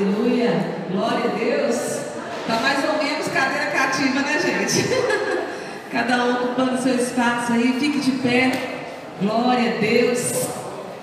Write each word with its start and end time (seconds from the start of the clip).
Aleluia. 0.00 0.52
Glória 0.90 1.24
a 1.26 1.36
Deus. 1.36 2.00
Tá 2.46 2.54
mais 2.62 2.82
ou 2.88 3.04
menos 3.04 3.28
cadeira 3.28 3.66
cativa, 3.66 4.20
né, 4.20 4.40
gente? 4.40 4.88
Cada 5.92 6.24
um 6.24 6.32
ocupando 6.36 6.82
seu 6.82 6.94
espaço 6.94 7.52
aí. 7.52 7.76
Fique 7.78 8.00
de 8.00 8.12
pé. 8.12 8.50
Glória 9.20 9.74
a 9.74 9.78
Deus. 9.78 10.32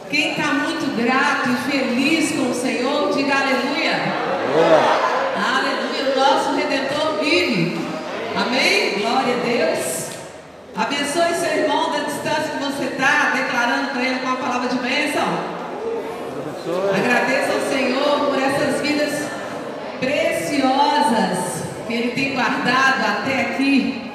Quem 0.10 0.31
está 0.31 0.47
muito 0.47 0.97
grato 0.97 1.47
e 1.47 1.71
feliz 1.71 2.31
com 2.31 2.49
o 2.49 2.54
Senhor, 2.55 3.13
diga 3.13 3.36
aleluia. 3.36 4.02
Aleluia. 5.45 6.15
O 6.15 6.19
nosso 6.19 6.55
Redentor 6.55 7.19
vive. 7.23 7.79
Amém? 8.35 8.99
Glória 8.99 9.35
a 9.35 9.45
Deus. 9.45 10.07
Abençoe 10.75 11.35
seu 11.35 11.63
irmão 11.63 11.91
da 11.91 11.99
distância 11.99 12.51
que 12.51 12.63
você 12.63 12.85
está, 12.85 13.31
declarando 13.35 13.91
para 13.91 14.01
ele 14.01 14.19
com 14.21 14.31
a 14.31 14.35
palavra 14.37 14.69
de 14.69 14.77
bênção. 14.79 15.57
Agradeça 16.67 17.53
ao 17.53 17.61
Senhor 17.71 18.25
por 18.25 18.38
essas 18.38 18.81
vidas 18.81 19.13
preciosas 20.02 21.67
que 21.87 21.93
Ele 21.93 22.11
tem 22.11 22.33
guardado 22.33 23.05
até 23.05 23.41
aqui. 23.41 24.11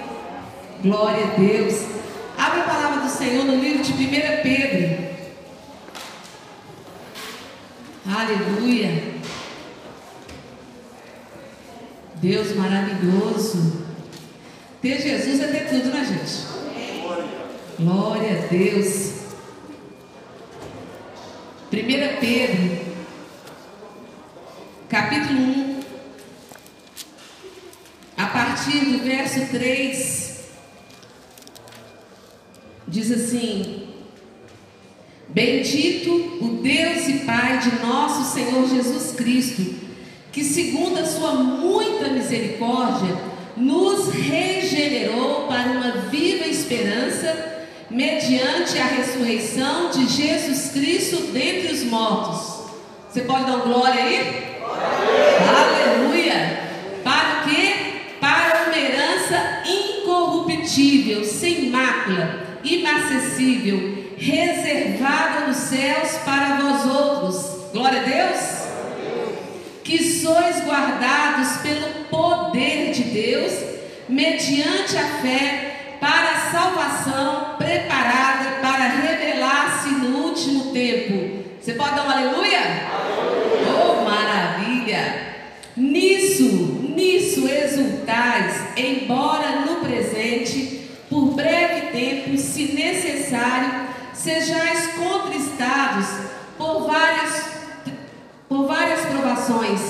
Glória 0.83 1.25
a 1.25 1.39
Deus. 1.39 1.83
Abre 2.37 2.61
a 2.61 2.65
palavra 2.65 3.01
do 3.01 3.09
Senhor 3.09 3.45
no 3.45 3.57
livro 3.57 3.83
de 3.83 3.93
1 3.93 3.99
Pedro. 4.43 5.13
Aleluia. 8.07 9.13
Deus 12.17 12.55
maravilhoso. 12.55 13.85
Ter 14.81 15.01
Jesus 15.01 15.41
é 15.41 15.47
ter 15.47 15.69
tudo, 15.69 15.89
né, 15.89 16.05
gente? 16.05 16.53
Glória 17.79 18.45
a 18.45 18.47
Deus. 18.47 19.13
1 21.73 22.21
Pedro, 22.21 22.79
capítulo 24.91 25.41
1, 25.41 25.72
a 25.72 25.72
partir 28.33 28.81
do 28.87 29.05
verso 29.05 29.47
3, 29.51 30.41
diz 32.89 33.11
assim: 33.11 33.89
Bendito 35.29 36.11
o 36.41 36.61
Deus 36.63 37.09
e 37.09 37.25
Pai 37.25 37.59
de 37.59 37.85
nosso 37.85 38.35
Senhor 38.35 38.69
Jesus 38.69 39.13
Cristo, 39.13 39.75
que, 40.31 40.45
segundo 40.45 40.99
a 40.99 41.07
sua 41.07 41.33
muita 41.33 42.09
misericórdia, 42.09 43.17
nos 43.57 44.13
regenerou 44.13 45.47
para 45.47 45.71
uma 45.71 45.93
viva 46.11 46.47
esperança 46.47 47.67
mediante 47.91 48.79
a 48.79 48.85
ressurreição 48.85 49.91
de 49.91 50.07
Jesus 50.07 50.71
Cristo 50.73 51.33
dentre 51.33 51.73
os 51.73 51.85
mortos. 51.85 52.63
Você 53.11 53.23
pode 53.23 53.45
dar 53.45 53.57
um 53.57 53.61
glória 53.61 54.03
aí? 54.03 54.59
Aleluia! 55.49 56.61
Para 57.05 57.41
o 57.41 57.49
quê? 57.49 57.75
Para 58.21 58.65
uma 58.67 58.79
herança 58.79 59.63
incorruptível, 60.73 61.25
sem 61.25 61.71
mácula, 61.71 62.59
inacessível, 62.65 64.15
reservada 64.17 65.47
nos 65.47 65.57
céus 65.57 66.13
para 66.25 66.57
vós 66.57 66.87
outros. 66.87 67.73
Glória 67.73 68.01
a 68.01 68.05
Deus! 68.05 68.63
Que 69.85 70.03
sois 70.03 70.65
guardados 70.65 71.59
pelo 71.59 72.05
poder 72.09 72.93
de 72.93 73.03
Deus, 73.05 73.53
mediante 74.09 74.97
a 74.97 75.21
fé 75.21 75.97
para 76.01 76.31
a 76.31 76.51
salvação 76.51 77.57
preparada 77.59 78.61
para 78.61 78.89
revelar-se 78.89 79.91
no 79.91 80.27
último 80.27 80.73
tempo. 80.73 81.43
Você 81.61 81.75
pode 81.75 81.95
dar 81.95 82.07
um 82.07 82.11
aleluia? 82.11 82.59
aleluia? 82.59 83.73
Oh, 83.79 84.05
maravilha! 84.05 85.33
Nisso, 85.77 86.72
nisso 87.03 87.49
exultais, 87.49 88.55
embora 88.77 89.63
no 89.67 89.77
presente, 89.81 90.89
por 91.11 91.35
breve 91.35 91.89
tempo, 91.89 92.39
se 92.39 92.73
necessário, 92.73 93.89
sejais 94.15 94.87
contristados 94.95 96.07
por 96.57 96.87
várias, 96.87 97.51
por 98.49 98.67
várias 98.67 99.01
provações, 99.01 99.81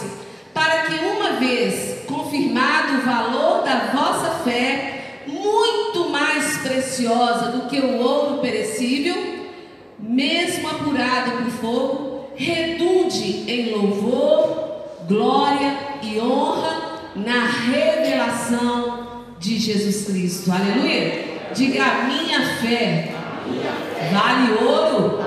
para 0.54 0.84
que 0.84 0.94
uma 1.04 1.32
vez 1.32 2.02
confirmado 2.06 2.98
o 2.98 3.02
valor 3.02 3.62
da 3.62 3.92
vossa 3.92 4.30
fé, 4.42 5.22
muito 5.26 6.08
mais 6.08 6.58
preciosa 6.58 7.52
do 7.52 7.68
que 7.68 7.78
o 7.78 7.98
ouro 7.98 8.38
perecível, 8.38 9.42
mesmo 9.98 10.68
apurado 10.68 11.32
por 11.32 11.50
fogo, 11.50 12.30
redunde 12.34 13.50
em 13.50 13.70
louvor, 13.70 14.96
glória 15.06 15.76
e 16.02 16.18
honra 16.18 16.81
na 17.16 17.46
revelação 17.46 19.24
de 19.38 19.58
Jesus 19.58 20.06
Cristo. 20.06 20.50
Aleluia! 20.50 21.32
Diga 21.54 21.84
a 21.84 22.04
minha 22.04 22.56
fé 22.56 23.12
vale 24.12 24.52
ouro. 24.64 25.18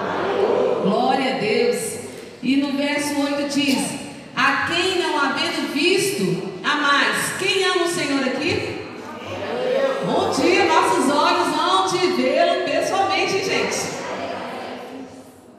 Glória 0.84 1.36
a 1.36 1.40
Deus. 1.40 2.00
E 2.42 2.58
no 2.58 2.74
verso 2.74 3.20
8 3.20 3.54
diz: 3.54 3.78
A 4.36 4.68
quem 4.68 5.00
não 5.00 5.20
havendo 5.20 5.74
visto, 5.74 6.52
a 6.64 6.76
mais. 6.76 7.34
Quem 7.40 7.66
ama 7.66 7.86
o 7.86 7.90
Senhor 7.90 8.24
aqui? 8.24 8.76
Bom 10.06 10.32
dia, 10.32 10.66
nossos 10.66 11.12
olhos 11.12 11.56
vão 11.56 11.88
te 11.88 12.08
vê-lo 12.14 12.66
pessoalmente, 12.66 13.44
gente. 13.44 13.96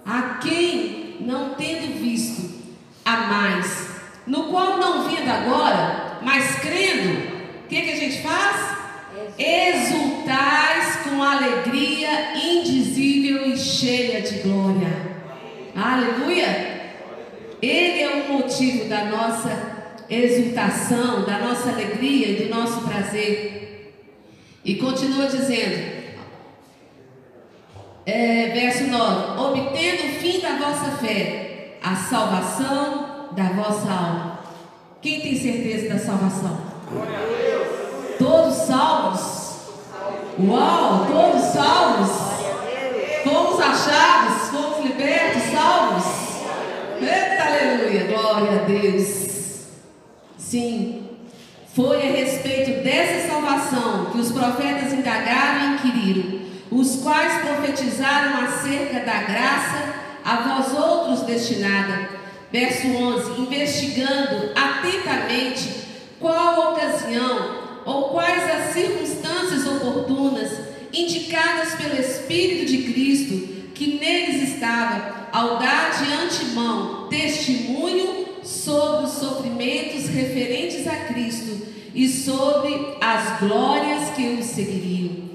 A 0.05 0.39
quem 0.41 1.17
não 1.21 1.55
tendo 1.55 2.01
visto 2.01 2.49
a 3.05 3.17
mais, 3.17 3.89
no 4.27 4.45
qual 4.45 4.79
não 4.79 5.09
vendo 5.09 5.29
agora, 5.29 6.16
mas 6.27 6.57
crendo, 6.57 7.21
o 7.65 7.69
que, 7.69 7.83
que 7.83 7.93
a 7.93 7.97
gente 7.97 8.21
faz? 8.21 8.77
Exultais 9.39 10.97
com 11.05 11.23
alegria 11.23 12.37
indizível 12.37 13.47
e 13.47 13.57
cheia 13.57 14.21
de 14.21 14.41
glória. 14.41 14.89
Aleluia! 15.77 16.97
Ele 17.63 18.03
é 18.03 18.09
o 18.09 18.33
motivo 18.33 18.89
da 18.89 19.05
nossa 19.05 20.03
exultação, 20.11 21.25
da 21.25 21.39
nossa 21.39 21.69
alegria 21.69 22.27
e 22.31 22.43
do 22.43 22.49
nosso 22.53 22.81
prazer. 22.81 23.95
E 24.65 24.75
continua 24.75 25.29
dizendo, 25.29 26.11
é, 28.05 28.49
verso 28.49 28.89
9: 28.89 29.41
obtendo 29.41 30.07
o 30.09 30.21
fim 30.21 30.41
da 30.41 30.57
vossa 30.57 30.91
fé, 30.97 31.79
a 31.81 31.95
salvação 31.95 33.29
da 33.31 33.45
vossa 33.51 33.89
alma. 33.93 34.36
Quem 35.07 35.21
tem 35.21 35.39
certeza 35.39 35.89
da 35.89 36.01
salvação? 36.01 36.59
Todos 38.19 38.55
salvos? 38.57 39.21
Uau, 40.37 41.07
todos 41.07 41.43
salvos? 41.43 42.11
Fomos 43.23 43.61
achados, 43.61 44.49
fomos 44.49 44.85
libertos, 44.85 45.43
salvos? 45.53 46.05
Eita, 47.01 47.45
aleluia, 47.45 48.05
glória 48.09 48.63
a 48.63 48.65
Deus. 48.65 49.67
Sim, 50.37 51.11
foi 51.73 52.03
a 52.03 52.11
respeito 52.11 52.83
dessa 52.83 53.29
salvação 53.29 54.07
que 54.07 54.19
os 54.19 54.33
profetas 54.33 54.93
indagaram 54.93 55.61
e 55.61 55.75
inquiriram, 55.75 56.41
os 56.69 56.97
quais 56.97 57.43
profetizaram 57.43 58.45
acerca 58.45 58.99
da 59.07 59.23
graça 59.23 59.95
a 60.25 60.37
vós 60.49 60.75
outros 60.77 61.23
destinada. 61.23 62.26
Verso 62.53 62.87
11: 62.87 63.41
investigando 63.41 64.53
atentamente 64.55 65.69
qual 66.21 66.73
ocasião 66.73 67.67
ou 67.85 68.11
quais 68.11 68.43
as 68.51 68.73
circunstâncias 68.73 69.67
oportunas 69.67 70.51
indicadas 70.93 71.75
pelo 71.75 72.01
Espírito 72.01 72.67
de 72.67 72.93
Cristo, 72.93 73.35
que 73.75 73.99
neles 73.99 74.51
estava, 74.51 75.29
ao 75.33 75.59
dar 75.59 75.91
de 75.91 76.13
antemão 76.13 77.09
testemunho 77.09 78.27
sobre 78.43 79.07
os 79.07 79.13
sofrimentos 79.13 80.09
referentes 80.09 80.87
a 80.87 80.97
Cristo 80.97 81.67
e 81.95 82.09
sobre 82.09 82.97
as 83.01 83.41
glórias 83.41 84.11
que 84.11 84.23
o 84.23 84.43
seguiriam. 84.43 85.27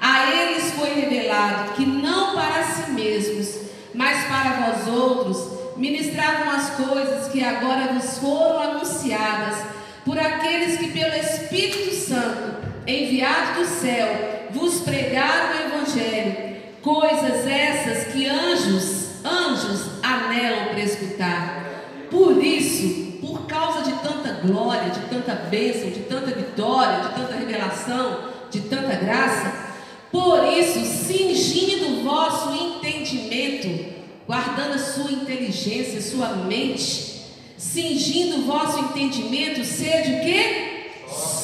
A 0.00 0.30
eles 0.30 0.72
foi 0.72 0.94
revelado 0.94 1.72
que 1.74 1.84
não 1.84 2.34
para 2.34 2.62
si 2.64 2.90
mesmos, 2.92 3.60
mas 3.92 4.26
para 4.26 4.52
vós 4.60 4.88
outros, 4.88 5.59
ministravam 5.80 6.50
as 6.50 6.70
coisas 6.70 7.32
que 7.32 7.42
agora 7.42 7.94
vos 7.94 8.18
foram 8.18 8.60
anunciadas 8.60 9.64
por 10.04 10.18
aqueles 10.18 10.78
que 10.78 10.88
pelo 10.92 11.14
Espírito 11.14 11.94
Santo, 11.94 12.56
enviado 12.86 13.60
do 13.60 13.66
céu, 13.66 14.48
vos 14.50 14.80
pregaram 14.80 15.56
o 15.56 15.76
Evangelho, 15.76 16.56
coisas 16.82 17.46
essas 17.46 18.12
que 18.12 18.26
anjos, 18.26 19.24
anjos 19.24 19.86
anelam 20.02 20.66
para 20.66 20.80
escutar. 20.80 21.64
Por 22.10 22.44
isso, 22.44 23.18
por 23.22 23.46
causa 23.46 23.82
de 23.82 23.92
tanta 24.00 24.32
glória, 24.46 24.90
de 24.90 25.00
tanta 25.08 25.34
bênção, 25.34 25.90
de 25.90 26.00
tanta 26.00 26.30
vitória, 26.32 27.08
de 27.08 27.14
tanta 27.14 27.34
revelação, 27.36 28.24
de 28.50 28.60
tanta 28.62 28.96
graça, 28.96 29.70
por 30.12 30.44
isso, 30.44 30.80
cingindo 30.84 32.00
o 32.00 32.02
vosso 32.02 32.52
entendimento, 32.52 33.99
guardando 34.30 34.74
a 34.74 34.78
sua 34.78 35.10
inteligência, 35.10 36.00
sua 36.00 36.28
mente, 36.28 37.20
cingindo 37.58 38.36
o 38.36 38.42
vosso 38.42 38.78
entendimento, 38.78 39.64
sede 39.64 40.12
o 40.12 40.20
quê? 40.20 40.92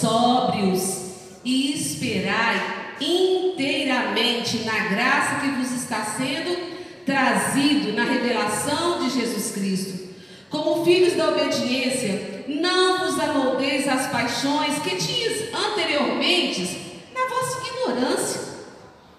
Sóbrios 0.00 1.00
e 1.44 1.72
esperai 1.72 2.94
inteiramente 3.00 4.58
na 4.58 4.78
graça 4.88 5.40
que 5.40 5.48
vos 5.48 5.72
está 5.72 6.04
sendo 6.16 6.56
trazido 7.04 7.92
na 7.92 8.04
revelação 8.04 9.02
de 9.02 9.18
Jesus 9.18 9.50
Cristo. 9.50 10.14
Como 10.48 10.84
filhos 10.84 11.14
da 11.14 11.30
obediência, 11.30 12.44
não 12.46 13.00
vos 13.00 13.18
amoldeis 13.18 13.88
às 13.88 14.06
paixões 14.12 14.78
que 14.78 14.94
tinhas 14.94 15.52
anteriormente 15.52 17.02
na 17.12 17.26
vossa 17.26 17.66
ignorância. 17.66 18.45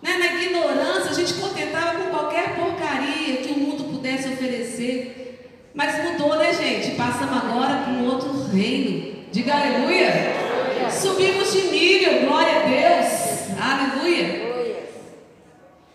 Né? 0.02 0.18
Na 0.18 0.42
ignorância, 0.42 1.12
a 1.12 1.14
gente 1.14 1.34
contentava 1.36 2.00
com 2.00 2.10
qualquer 2.10 2.56
porcaria 2.56 3.38
que 3.38 3.54
o 3.54 3.60
mundo 3.60 3.86
pudesse 3.86 4.30
oferecer. 4.30 5.72
Mas 5.74 6.04
mudou, 6.04 6.36
né, 6.38 6.54
gente? 6.54 6.96
Passamos 6.96 7.38
agora 7.38 7.84
para 7.84 7.94
um 7.94 8.06
outro 8.06 8.48
reino. 8.48 9.26
Diga 9.32 9.54
aleluia. 9.54 10.12
Subimos 10.92 11.52
de 11.52 11.62
nível, 11.64 12.26
glória 12.26 12.58
a 12.58 12.64
Deus. 12.64 13.38
Aleluia. 13.60 14.48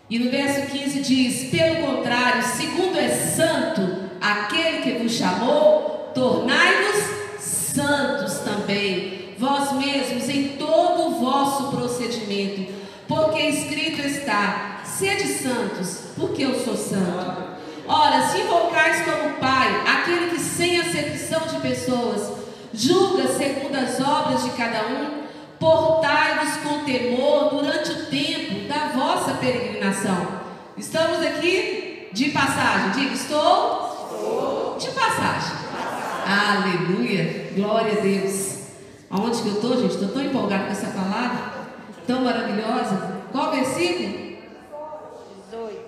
E 0.09 0.19
no 0.19 0.29
verso 0.29 0.71
15 0.71 0.99
diz: 1.01 1.49
Pelo 1.49 1.87
contrário, 1.87 2.43
segundo 2.43 2.97
é 2.97 3.09
santo 3.09 4.03
aquele 4.21 4.81
que 4.81 5.03
vos 5.03 5.11
chamou, 5.11 6.11
tornai-vos 6.13 7.03
santos 7.39 8.39
também, 8.39 9.35
vós 9.37 9.73
mesmos, 9.73 10.29
em 10.29 10.49
todo 10.49 11.07
o 11.07 11.19
vosso 11.19 11.75
procedimento, 11.75 12.71
porque 13.07 13.41
escrito 13.41 14.01
está: 14.01 14.81
sede 14.83 15.27
santos, 15.27 16.01
porque 16.15 16.43
eu 16.43 16.59
sou 16.59 16.75
santo. 16.75 17.53
Ora, 17.85 18.27
se 18.27 18.41
invocais 18.41 19.03
como 19.03 19.33
Pai 19.39 19.83
aquele 19.85 20.31
que, 20.31 20.39
sem 20.39 20.79
acepção 20.79 21.41
de 21.47 21.59
pessoas, 21.59 22.31
julga 22.73 23.27
segundo 23.27 23.75
as 23.75 23.99
obras 23.99 24.43
de 24.43 24.51
cada 24.51 24.87
um, 24.87 25.23
portai-vos 25.59 26.57
com 26.57 26.85
temor 26.85 27.49
durante 27.49 27.91
o 27.91 28.05
tempo 28.05 28.67
da 28.67 28.89
vossa 28.89 29.33
peregrinação. 29.33 30.43
Estamos 30.77 31.19
aqui 31.25 32.07
de 32.13 32.29
passagem. 32.29 32.91
Diga, 32.91 33.13
estou, 33.13 34.07
estou. 34.11 34.77
de 34.79 34.87
passagem. 34.91 35.57
Aleluia, 36.25 37.51
glória 37.55 37.99
a 37.99 38.01
Deus. 38.01 38.53
Aonde 39.09 39.41
que 39.41 39.47
eu 39.49 39.53
estou, 39.53 39.77
gente? 39.77 39.93
Estou 39.93 40.09
tão 40.09 40.23
empolgado 40.23 40.65
com 40.65 40.71
essa 40.71 40.87
palavra, 40.87 41.52
tão 42.05 42.21
maravilhosa. 42.21 43.23
Qual 43.31 43.51
versículo? 43.51 44.37
18. 45.51 45.81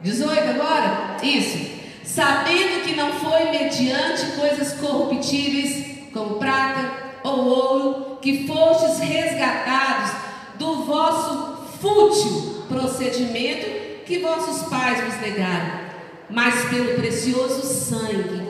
18 0.00 0.40
agora? 0.50 1.16
Isso. 1.22 1.78
Sabendo 2.04 2.84
que 2.84 2.94
não 2.94 3.12
foi 3.12 3.50
mediante 3.50 4.26
coisas 4.38 4.72
corruptíveis, 4.80 6.10
como 6.12 6.36
prata 6.36 6.90
ou 7.22 7.44
ouro, 7.44 8.18
que 8.20 8.46
fostes 8.46 8.98
resgatados 8.98 10.10
do 10.58 10.84
vosso 10.84 11.68
fútil 11.80 12.64
procedimento 12.68 13.88
que 14.04 14.18
vossos 14.20 14.68
pais 14.68 15.04
vos 15.04 15.20
negaram, 15.20 15.80
mas 16.30 16.64
pelo 16.70 16.94
precioso 16.94 17.62
sangue, 17.62 18.42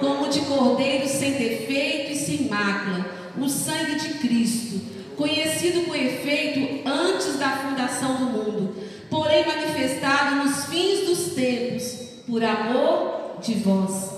como 0.00 0.28
de 0.28 0.40
cordeiro 0.40 1.08
sem 1.08 1.32
defeito 1.32 2.12
e 2.12 2.16
sem 2.16 2.48
mácula, 2.48 3.06
o 3.38 3.48
sangue 3.48 3.94
de 3.94 4.14
Cristo, 4.14 4.80
conhecido 5.16 5.82
com 5.82 5.94
efeito 5.94 6.88
antes 6.88 7.38
da 7.38 7.50
fundação 7.50 8.16
do 8.16 8.24
mundo, 8.26 8.76
porém 9.08 9.46
manifestado 9.46 10.36
nos 10.36 10.64
fins 10.66 11.06
dos 11.06 11.34
tempos, 11.34 11.84
por 12.26 12.42
amor 12.42 13.38
de 13.40 13.54
vós, 13.54 14.10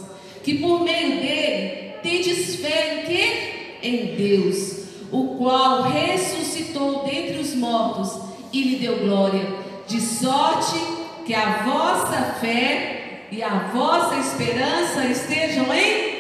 que 0.43 0.59
por 0.59 0.83
meio 0.83 1.21
dele 1.21 1.95
tendes 2.03 2.57
fé 2.57 3.05
em? 3.09 3.57
Em 3.83 4.17
Deus 4.17 4.87
o 5.13 5.37
qual 5.39 5.83
ressuscitou 5.83 7.05
dentre 7.05 7.39
os 7.39 7.55
mortos 7.55 8.19
e 8.53 8.63
lhe 8.63 8.77
deu 8.77 8.99
glória, 8.99 9.47
de 9.87 10.01
sorte 10.01 10.77
que 11.25 11.35
a 11.35 11.63
vossa 11.63 12.35
fé 12.41 13.27
e 13.31 13.43
a 13.43 13.71
vossa 13.73 14.17
esperança 14.17 15.05
estejam 15.05 15.73
em 15.73 16.17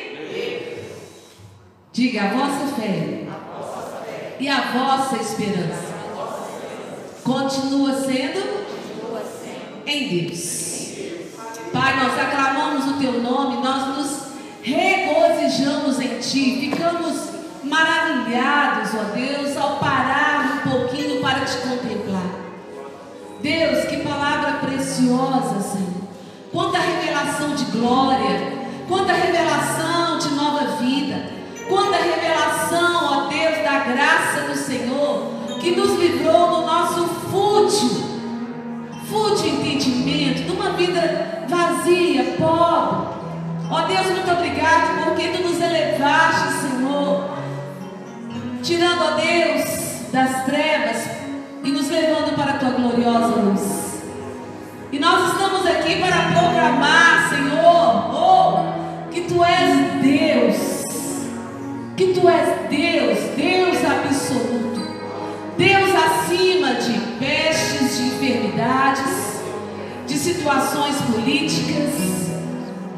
Diga 1.93 2.25
a 2.25 2.29
vossa 2.35 2.75
fé, 2.75 3.26
e 4.39 4.49
a 4.49 4.61
vossa 4.73 5.17
esperança 5.17 5.97
continua 7.25 7.95
sendo 7.95 8.67
em 9.87 10.09
Deus. 10.09 10.67
Pai, 11.73 11.97
nós 11.97 12.19
aclamamos 12.19 12.87
o 12.87 13.01
teu 13.01 13.21
nome, 13.21 13.57
nós 13.57 13.97
nos 13.97 14.21
regozijamos 14.63 16.01
em 16.01 16.19
ti, 16.19 16.71
ficamos 16.71 17.31
maravilhados, 17.65 18.91
ó 18.95 19.15
Deus, 19.15 19.57
ao 19.57 19.79
parar 19.79 20.63
um 20.65 20.71
pouquinho 20.71 21.21
para 21.21 21.41
te 21.45 21.57
contemplar. 21.59 22.47
Deus, 23.41 23.85
que 23.87 23.99
palavra 23.99 24.59
preciosa, 24.67 25.61
Senhor. 25.61 26.07
Quanta 26.53 26.79
revelação 26.79 27.55
de 27.55 27.65
glória, 27.67 28.69
quanta 28.89 29.13
revelação 29.13 30.19
de 30.19 30.29
nova 30.31 30.77
vida, 30.77 31.36
quanta 31.69 31.97
revelação, 31.97 33.05
ó 33.05 33.29
Deus, 33.29 33.65
da 33.65 33.79
graça 33.81 34.41
do 34.49 34.57
Senhor, 34.57 35.59
que 35.61 35.75
nos 35.77 35.99
livrou 35.99 36.57
do 36.57 36.67
nosso 36.67 37.05
fútil, 37.31 38.05
fútil 39.09 39.49
entendimento, 39.49 40.45
de 40.45 40.51
uma 40.51 40.71
vida 40.71 41.45
vazia, 41.49 42.37
pobre. 42.39 43.17
Ó 43.71 43.81
Deus, 43.83 44.07
muito 44.07 44.31
obrigado 44.31 45.05
porque 45.05 45.29
tu 45.29 45.43
nos 45.43 45.61
elevaste, 45.61 46.61
Senhor 46.61 47.37
tirando 48.67 49.01
a 49.05 49.11
Deus 49.13 50.11
das 50.13 50.45
trevas 50.45 51.09
e 51.63 51.71
nos 51.71 51.89
levando 51.89 52.35
para 52.35 52.55
a 52.55 52.59
tua 52.59 52.71
gloriosa 52.71 53.37
luz. 53.37 54.03
E 54.91 54.99
nós 54.99 55.33
estamos 55.33 55.65
aqui 55.65 56.01
para 56.01 56.33
proclamar, 56.33 57.29
Senhor, 57.29 58.13
oh, 58.13 59.11
que 59.13 59.21
tu 59.23 59.45
és 59.45 60.03
Deus, 60.03 60.76
que 61.97 62.13
tu 62.13 62.29
és 62.29 62.69
Deus, 62.69 63.19
Deus 63.37 63.79
absoluto, 63.83 64.81
Deus 65.57 65.91
acima 65.95 66.75
de 66.75 67.01
pestes, 67.19 67.97
de 67.97 68.07
enfermidades, 68.09 69.41
de 70.07 70.15
situações 70.19 70.97
políticas. 71.11 71.95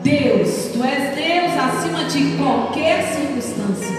Deus, 0.02 0.72
tu 0.72 0.82
és 0.82 1.14
Deus 1.14 1.52
acima 1.56 2.04
de 2.04 2.36
qualquer 2.36 3.04
circunstância. 3.04 3.96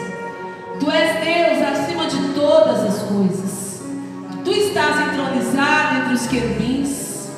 Tu 0.79 0.91
és 0.91 1.23
Deus 1.23 1.61
acima 1.61 2.05
de 2.07 2.33
todas 2.33 2.83
as 2.83 3.03
coisas. 3.03 3.81
Tu 4.43 4.51
estás 4.51 5.07
entronizado 5.07 6.01
entre 6.01 6.13
os 6.13 6.27
querubins. 6.27 7.29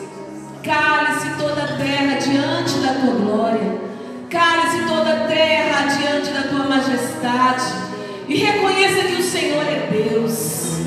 Cale-se 0.64 1.30
toda 1.40 1.64
a 1.64 1.78
terra 1.78 2.20
diante 2.20 2.80
da 2.80 2.94
tua 2.94 3.14
glória. 3.16 3.91
Cale-se 4.32 4.84
toda 4.88 5.12
a 5.12 5.28
terra 5.28 5.88
diante 5.88 6.32
da 6.32 6.44
tua 6.44 6.64
majestade. 6.64 7.66
E 8.30 8.38
reconheça 8.38 9.06
que 9.08 9.22
o 9.22 9.24
Senhor 9.24 9.62
é 9.66 9.90
Deus. 9.92 10.78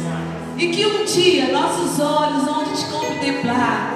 E 0.56 0.68
que 0.68 0.86
um 0.86 1.04
dia 1.04 1.52
nossos 1.52 2.00
olhos 2.00 2.44
vão 2.44 2.64
te 2.64 2.84
contemplar. 2.86 3.92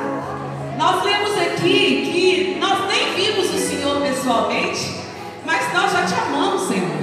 Nós 0.77 1.03
lemos 1.03 1.31
aqui 1.39 2.11
que 2.13 2.59
nós 2.61 2.89
nem 2.89 3.15
vimos 3.15 3.49
o 3.55 3.59
Senhor 3.59 4.03
pessoalmente, 4.03 5.01
mas 5.47 5.73
nós 5.73 5.93
já 5.93 6.05
te 6.05 6.15
amamos, 6.15 6.69
Senhor. 6.69 6.99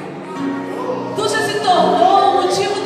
Tu 1.16 1.22
já 1.28 1.40
se 1.48 1.60
tornou 1.62 2.30
o 2.30 2.44
motivo 2.44 2.85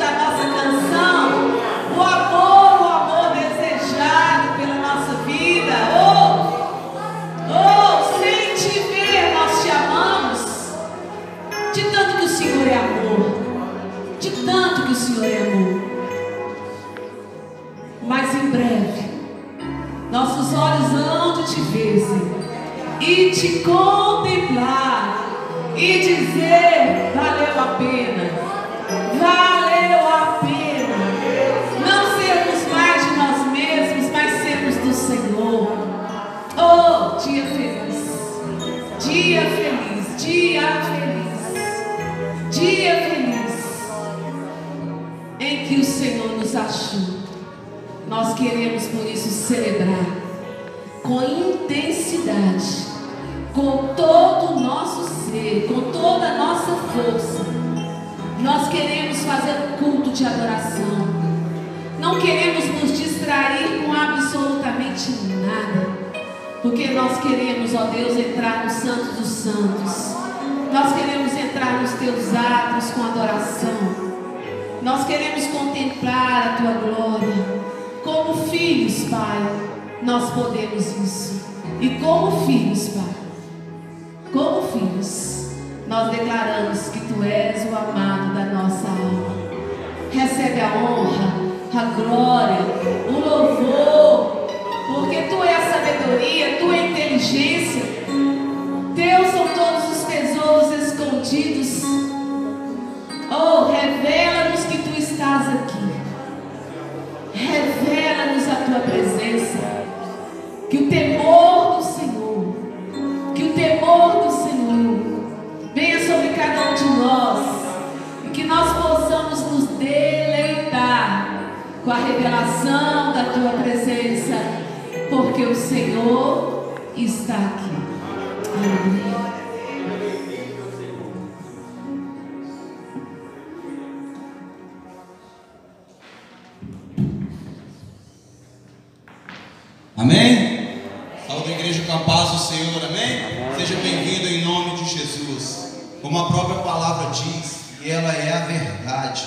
igreja 141.70 141.84
com 141.86 141.92
a 141.92 142.00
paz 142.00 142.30
do 142.30 142.38
Senhor, 142.38 142.84
amém? 142.84 143.56
Seja 143.56 143.76
bem-vindo 143.76 144.26
em 144.26 144.44
nome 144.44 144.74
de 144.74 144.90
Jesus. 144.90 145.68
Como 146.02 146.18
a 146.18 146.26
própria 146.26 146.58
palavra 146.62 147.10
diz, 147.10 147.60
e 147.84 147.88
ela 147.88 148.12
é 148.12 148.32
a 148.32 148.40
verdade, 148.40 149.22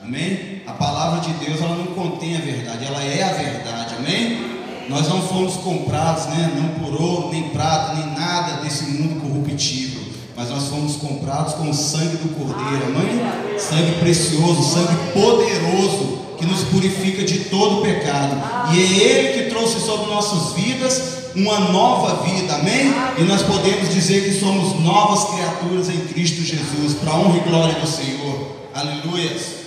amém? 0.00 0.62
A 0.64 0.74
palavra 0.74 1.20
de 1.20 1.32
Deus, 1.44 1.60
ela 1.60 1.74
não 1.74 1.86
contém 1.86 2.36
a 2.36 2.40
verdade, 2.40 2.86
ela 2.86 3.02
é 3.02 3.22
a 3.24 3.32
verdade, 3.32 3.96
amém? 3.96 4.60
Nós 4.88 5.08
não 5.08 5.20
fomos 5.22 5.56
comprados, 5.56 6.26
né? 6.26 6.52
Não 6.54 6.68
por 6.84 7.02
ouro, 7.02 7.30
nem 7.32 7.48
prata, 7.48 7.94
nem 7.94 8.14
nada 8.14 8.62
desse 8.62 8.84
mundo 8.84 9.20
corruptível. 9.20 10.02
Mas 10.36 10.50
nós 10.50 10.68
fomos 10.68 10.96
comprados 10.96 11.54
com 11.54 11.68
o 11.68 11.74
sangue 11.74 12.18
do 12.18 12.28
Cordeiro, 12.36 12.86
amém? 12.86 13.58
Sangue 13.58 13.98
precioso, 13.98 14.62
sangue 14.62 15.12
poderoso, 15.12 16.18
que 16.38 16.46
nos 16.46 16.62
purifica 16.62 17.24
de 17.24 17.40
todo 17.46 17.82
pecado. 17.82 18.36
E 18.72 18.78
é 18.78 19.02
Ele 19.02 19.42
que 19.42 19.50
trouxe 19.50 19.80
sobre 19.80 20.06
nossas 20.06 20.52
vidas 20.52 21.17
uma 21.38 21.60
nova 21.60 22.24
vida, 22.24 22.54
amém? 22.54 22.92
E 23.16 23.22
nós 23.22 23.42
podemos 23.42 23.88
dizer 23.94 24.24
que 24.24 24.40
somos 24.40 24.80
novas 24.80 25.24
criaturas 25.24 25.88
em 25.88 25.98
Cristo 26.06 26.42
Jesus, 26.42 26.94
para 26.94 27.14
honra 27.14 27.36
e 27.36 27.48
glória 27.48 27.74
do 27.74 27.86
Senhor. 27.86 28.48
Aleluia. 28.74 29.57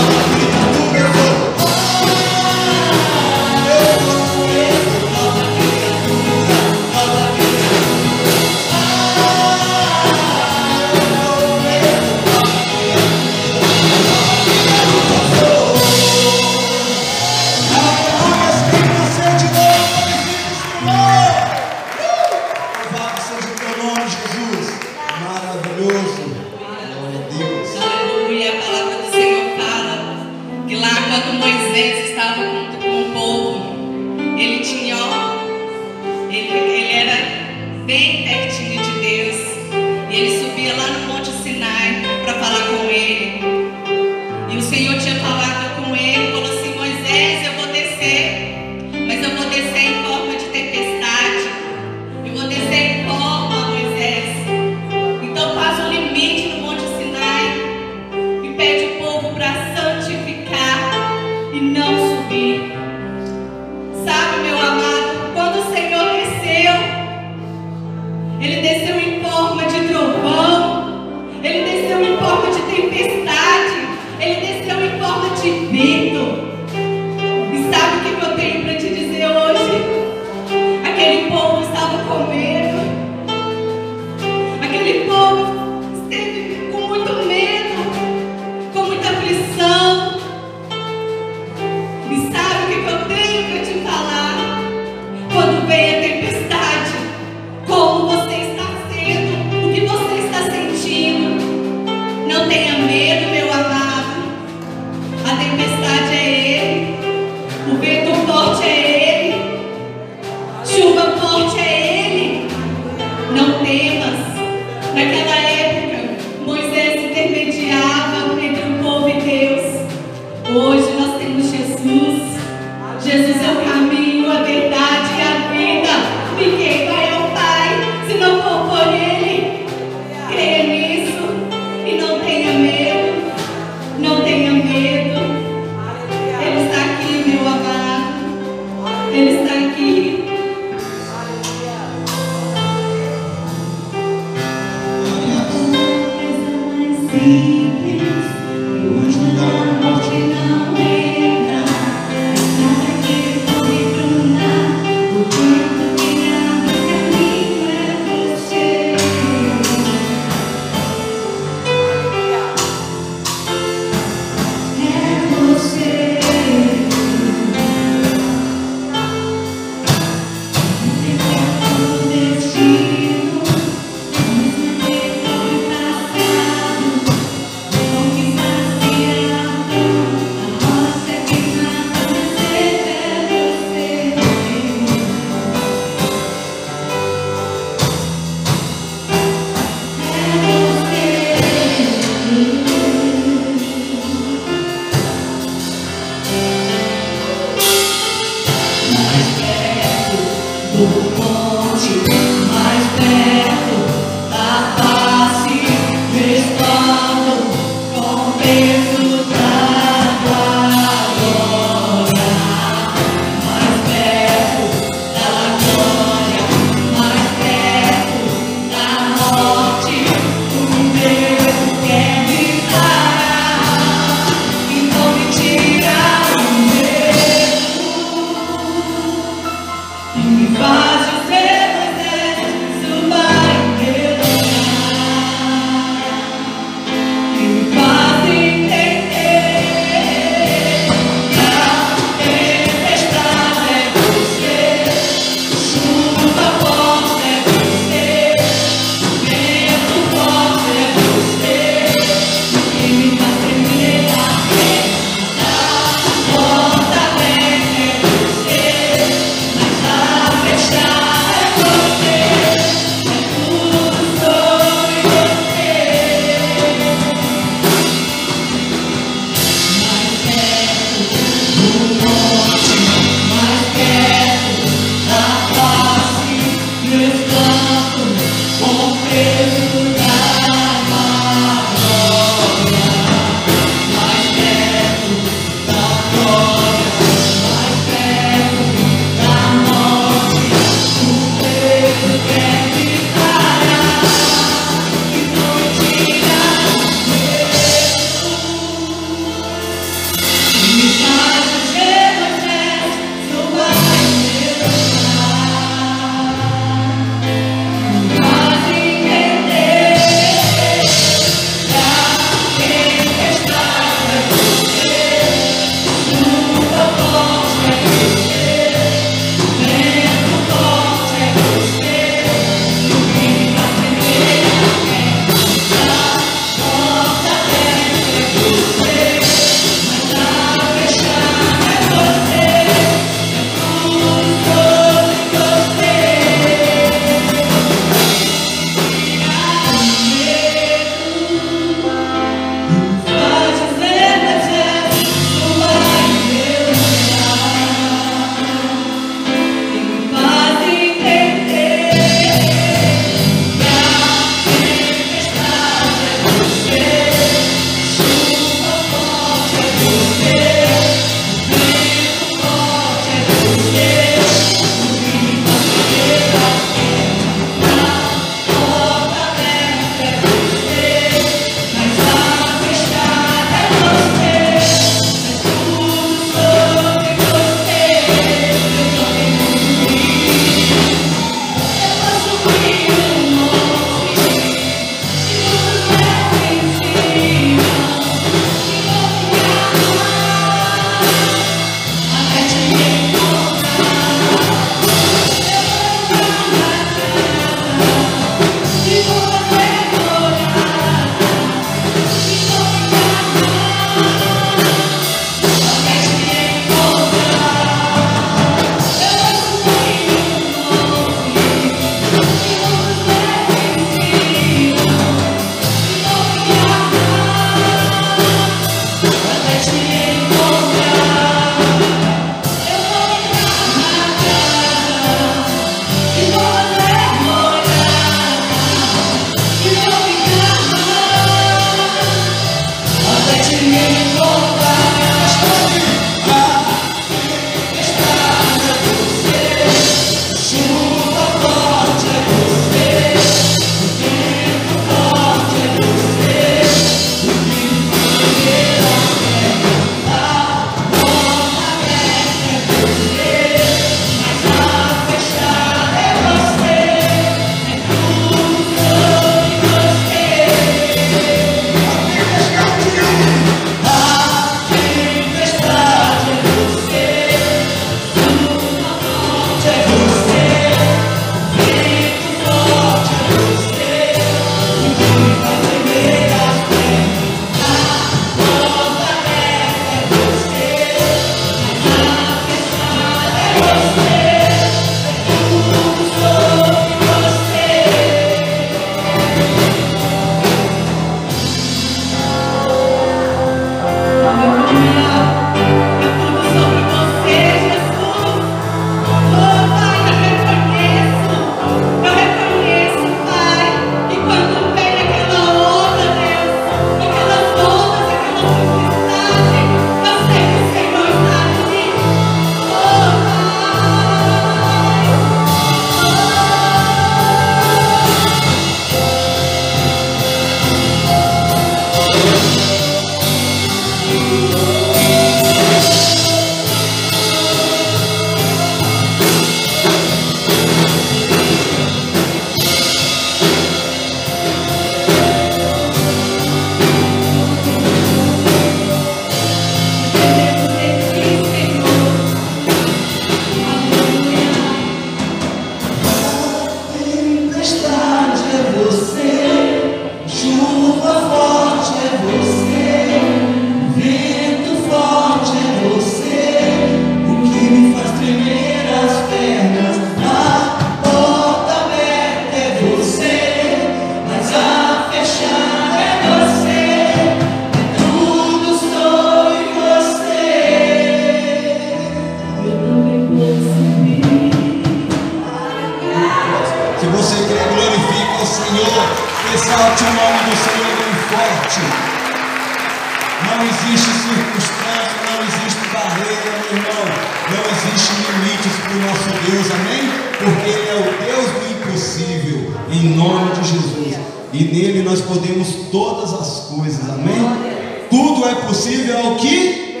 Tudo 598.42 598.50
é 598.50 598.66
possível 598.66 599.18
ao 599.18 599.36
que? 599.36 600.00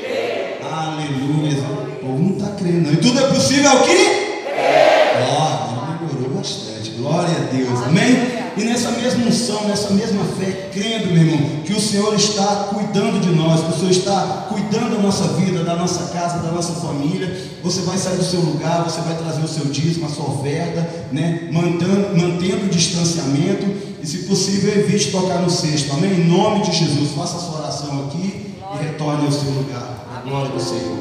Aleluia. 0.68 1.58
O 1.62 2.04
povo 2.04 2.18
não 2.18 2.32
está 2.32 2.48
crendo, 2.56 2.88
não. 2.88 2.92
E 2.92 2.96
tudo 2.96 3.20
é 3.20 3.28
possível 3.28 3.70
ao 3.70 3.84
que? 3.84 3.96
Ó, 5.30 5.78
oh, 5.78 6.04
melhorou 6.04 6.38
bastante. 6.38 6.90
Glória 6.98 7.36
a 7.36 7.54
Deus, 7.54 7.80
amém? 7.86 8.42
E 8.56 8.64
nessa 8.64 8.90
mesma 8.90 9.26
unção, 9.26 9.68
nessa 9.68 9.90
mesma 9.90 10.24
fé, 10.40 10.70
crendo, 10.72 11.14
meu 11.14 11.22
irmão, 11.22 11.62
que 11.64 11.72
o 11.72 11.80
Senhor 11.80 12.12
está 12.16 12.68
cuidando 12.74 13.20
de 13.20 13.30
nós, 13.30 13.60
que 13.60 13.70
o 13.70 13.78
Senhor 13.78 13.90
está 13.92 14.46
cuidando 14.48 14.96
da 14.96 15.02
nossa 15.02 15.28
vida, 15.34 15.62
da 15.62 15.76
nossa 15.76 16.12
casa, 16.12 16.38
da 16.38 16.50
nossa 16.50 16.72
família. 16.72 17.32
Você 17.62 17.82
vai 17.82 17.96
sair 17.96 18.16
do 18.16 18.24
seu 18.24 18.40
lugar, 18.40 18.82
você 18.82 19.00
vai 19.02 19.16
trazer 19.18 19.44
o 19.44 19.48
seu 19.48 19.66
dízimo, 19.66 20.06
a 20.06 20.08
sua 20.08 20.26
oferta, 20.26 21.06
né? 21.12 21.48
mantendo, 21.52 22.16
mantendo 22.16 22.66
o 22.66 22.68
distanciamento 22.68 23.92
e, 24.02 24.06
se 24.06 24.18
possível, 24.24 24.72
evite 24.80 25.12
tocar 25.12 25.40
no 25.40 25.48
cesto, 25.48 25.92
amém? 25.92 26.10
Em 26.12 26.24
nome 26.24 26.62
de 26.62 26.72
Jesus, 26.72 27.12
faça 27.12 27.36
a 27.36 27.40
sua 27.40 27.60
oração 27.60 28.06
aqui 28.06 28.21
retorne 28.82 29.26
ao 29.26 29.32
seu 29.32 29.50
lugar. 29.50 29.88
A 30.16 30.20
glória 30.20 30.50
do 30.50 30.60
Senhor. 30.60 30.98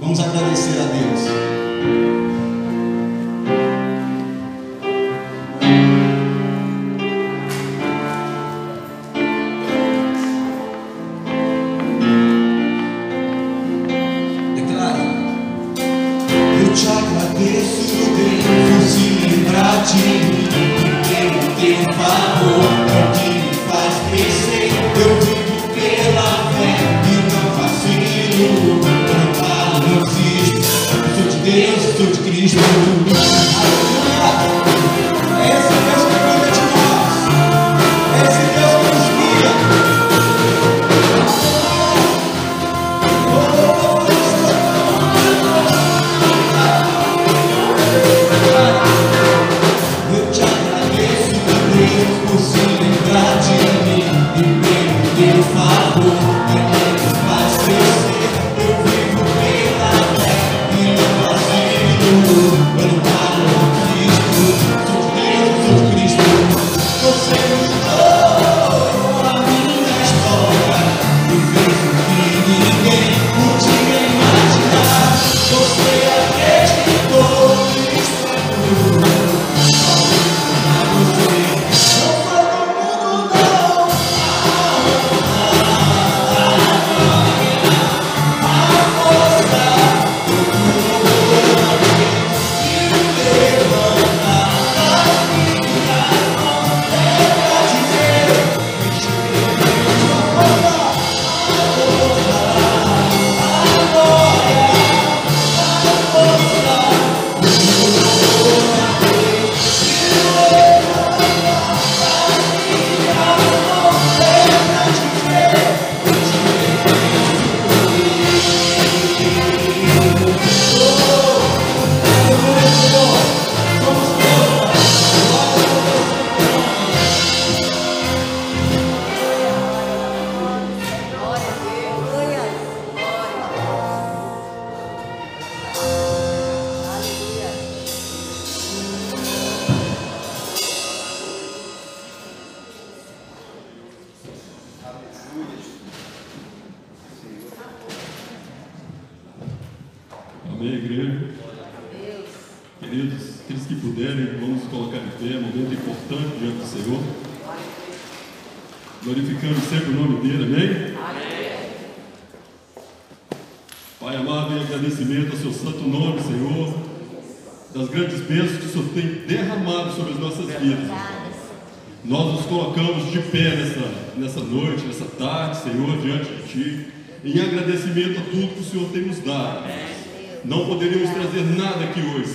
Vamos 0.00 0.18
agradecer 0.20 0.80
a 0.80 0.84
Deus. 0.84 2.47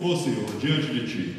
ó 0.00 0.16
Senhor, 0.16 0.46
diante 0.60 0.92
de 0.92 1.06
ti. 1.06 1.34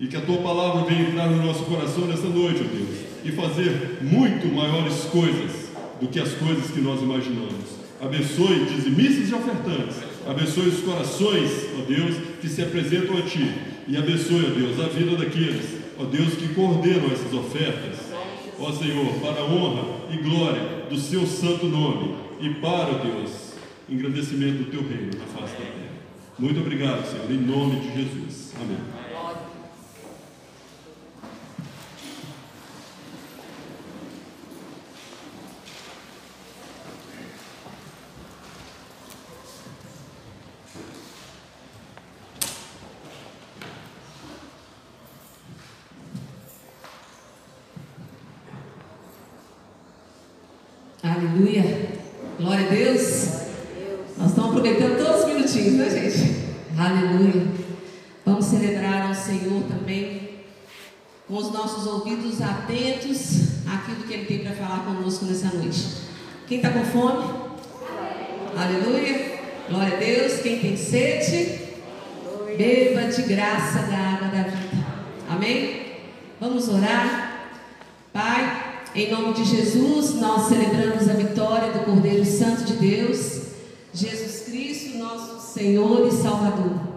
E 0.00 0.06
que 0.06 0.16
a 0.16 0.20
tua 0.20 0.38
palavra 0.38 0.84
venha 0.84 1.08
entrar 1.08 1.30
no 1.30 1.44
nosso 1.44 1.64
coração 1.64 2.06
nessa 2.06 2.26
noite, 2.26 2.60
ó 2.60 2.76
Deus, 2.76 2.98
e 3.24 3.30
fazer 3.32 3.98
muito 4.02 4.52
maiores 4.52 5.04
coisas 5.04 5.70
do 6.00 6.08
que 6.08 6.18
as 6.18 6.32
coisas 6.32 6.70
que 6.70 6.80
nós 6.80 7.00
imaginamos. 7.00 7.82
Abençoe 8.00 8.64
dizimistas 8.64 9.30
e 9.30 9.34
ofertantes. 9.34 9.96
Abençoe 10.26 10.68
os 10.68 10.80
corações, 10.80 11.50
ó 11.78 11.84
Deus, 11.84 12.16
que 12.40 12.48
se 12.48 12.62
apresentam 12.62 13.16
a 13.16 13.22
Ti 13.22 13.48
e 13.88 13.96
abençoe, 13.96 14.44
ó 14.46 14.50
Deus, 14.50 14.80
a 14.80 14.88
vida 14.88 15.16
daqueles, 15.16 15.78
ó 15.98 16.04
Deus, 16.04 16.34
que 16.34 16.48
coordenam 16.54 17.10
essas 17.12 17.32
ofertas. 17.32 17.98
Ó 18.58 18.72
Senhor, 18.72 19.06
para 19.20 19.40
a 19.40 19.44
honra 19.44 19.84
e 20.10 20.16
glória 20.18 20.86
do 20.88 20.98
seu 20.98 21.26
santo 21.26 21.66
nome 21.66 22.14
e 22.40 22.50
para, 22.54 22.90
ó 22.90 22.98
Deus, 22.98 23.54
engrandecimento 23.88 24.64
do 24.64 24.70
teu 24.70 24.80
reino 24.82 25.10
na 25.18 25.26
face 25.26 25.54
da 25.54 25.64
terra. 25.64 25.91
Muito 26.38 26.60
obrigado, 26.60 27.08
Senhor, 27.08 27.30
em 27.30 27.40
nome 27.40 27.80
de 27.80 27.94
Jesus. 27.94 28.52
Amém. 28.60 29.02
Aleluia. 51.04 51.90
Glória 52.38 52.66
a 52.66 52.70
Deus. 52.70 53.32
Nós 54.16 54.30
estamos 54.30 54.50
aproveitando 54.50 55.04
todos 55.04 55.20
os 55.20 55.26
minutinhos, 55.26 55.74
né, 55.74 55.90
gente? 55.90 56.42
Aleluia. 56.78 57.46
Vamos 58.24 58.44
celebrar 58.44 59.08
ao 59.08 59.14
Senhor 59.14 59.62
também, 59.64 60.44
com 61.26 61.36
os 61.36 61.52
nossos 61.52 61.86
ouvidos 61.86 62.40
atentos 62.40 63.64
àquilo 63.66 64.04
que 64.06 64.14
Ele 64.14 64.26
tem 64.26 64.38
para 64.40 64.52
falar 64.52 64.84
conosco 64.84 65.24
nessa 65.24 65.48
noite. 65.56 65.82
Quem 66.46 66.58
está 66.58 66.70
com 66.70 66.84
fome? 66.84 67.24
Aleluia. 68.56 69.38
Glória 69.68 69.94
a 69.94 69.98
Deus. 69.98 70.40
Quem 70.42 70.58
tem 70.58 70.76
sede? 70.76 71.60
Beba 72.56 73.02
de 73.02 73.22
graça 73.22 73.78
da 73.82 73.96
água 73.96 74.28
da 74.28 74.42
vida. 74.42 74.86
Amém? 75.30 75.82
Vamos 76.40 76.68
orar. 76.68 77.48
Pai, 78.12 78.74
em 78.94 79.10
nome 79.10 79.32
de 79.32 79.44
Jesus, 79.44 80.20
nós 80.20 80.48
celebramos 80.48 81.08
a 81.08 81.14
vitória 81.14 81.72
do 81.72 81.84
Cordeiro 81.84 82.24
Santo 82.24 82.64
de 82.64 82.74
Deus, 82.74 83.42
Jesus 83.94 84.42
Cristo, 84.46 84.98
nosso 84.98 85.40
Senhor 85.54 86.06
e 86.06 86.10
Salvador. 86.10 86.92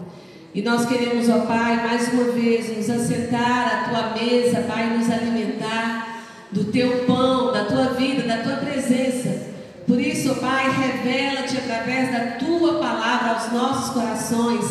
E 0.54 0.60
nós 0.60 0.86
queremos, 0.86 1.28
ó 1.28 1.46
Pai, 1.46 1.76
mais 1.86 2.12
uma 2.12 2.32
vez 2.32 2.76
nos 2.76 2.90
assentar 2.90 3.66
à 3.66 3.88
tua 3.88 4.22
mesa, 4.22 4.60
Pai, 4.62 4.96
nos 4.96 5.10
alimentar 5.10 6.24
do 6.50 6.64
teu 6.64 7.04
pão, 7.06 7.25
Ó 10.28 10.34
Pai, 10.34 10.68
revela-te 10.70 11.56
através 11.56 12.10
da 12.10 12.36
tua 12.38 12.80
palavra 12.80 13.34
aos 13.34 13.52
nossos 13.52 13.90
corações. 13.90 14.64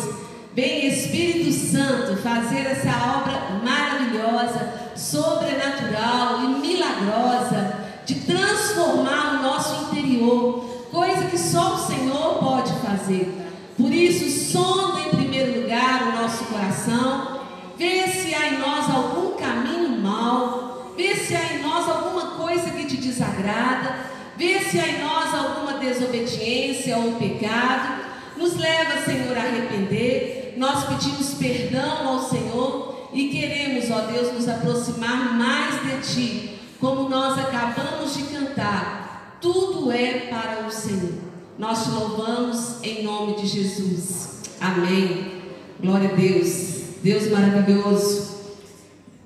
Vem 0.54 0.86
Espírito 0.86 1.50
Santo 1.50 2.16
fazer 2.18 2.66
essa 2.66 2.90
obra 3.18 3.60
maravilhosa, 3.64 4.92
sobrenatural 4.94 6.42
e 6.42 6.48
milagrosa 6.60 7.74
de 8.04 8.16
transformar 8.16 9.38
o 9.38 9.42
nosso 9.42 9.84
interior, 9.84 10.86
coisa 10.90 11.24
que 11.24 11.38
só 11.38 11.74
o 11.74 11.78
Senhor 11.78 12.38
pode 12.38 12.72
fazer. 12.80 13.34
Por 13.78 13.90
isso, 13.90 14.52
sonda 14.52 15.00
em 15.00 15.16
primeiro 15.16 15.62
lugar 15.62 16.08
o 16.08 16.22
nosso 16.22 16.44
coração, 16.44 17.40
vê 17.78 18.06
se 18.08 18.34
há 18.34 18.48
em 18.48 18.58
nós 18.58 18.90
algum 18.90 19.36
caminho 19.36 20.00
mau, 20.00 20.92
vê 20.96 21.14
se 21.14 21.34
há 21.34 21.54
em 21.54 21.62
nós 21.62 21.88
alguma 21.88 22.36
coisa 22.36 22.70
que 22.70 22.84
te 22.84 22.96
desagrada, 22.98 24.15
vê 24.36 24.60
se 24.60 24.78
há 24.78 24.88
em 24.88 25.02
nós 25.02 25.34
alguma 25.34 25.78
desobediência 25.78 26.96
ou 26.98 27.12
pecado. 27.12 28.04
Nos 28.36 28.56
leva, 28.56 29.04
Senhor, 29.04 29.36
a 29.36 29.40
arrepender. 29.40 30.54
Nós 30.56 30.84
pedimos 30.84 31.34
perdão 31.34 32.08
ao 32.08 32.28
Senhor 32.28 33.08
e 33.12 33.28
queremos, 33.28 33.90
ó 33.90 34.00
Deus, 34.12 34.32
nos 34.32 34.48
aproximar 34.48 35.34
mais 35.34 35.74
de 35.82 36.14
Ti, 36.14 36.58
como 36.78 37.08
nós 37.08 37.38
acabamos 37.38 38.14
de 38.14 38.24
cantar. 38.24 39.38
Tudo 39.40 39.90
é 39.90 40.26
para 40.30 40.66
o 40.66 40.70
Senhor. 40.70 41.14
Nós 41.58 41.84
te 41.84 41.90
louvamos 41.90 42.82
em 42.82 43.02
nome 43.02 43.36
de 43.36 43.46
Jesus. 43.46 44.42
Amém. 44.60 45.42
Glória 45.80 46.10
a 46.10 46.14
Deus. 46.14 46.76
Deus 47.02 47.30
maravilhoso. 47.30 48.36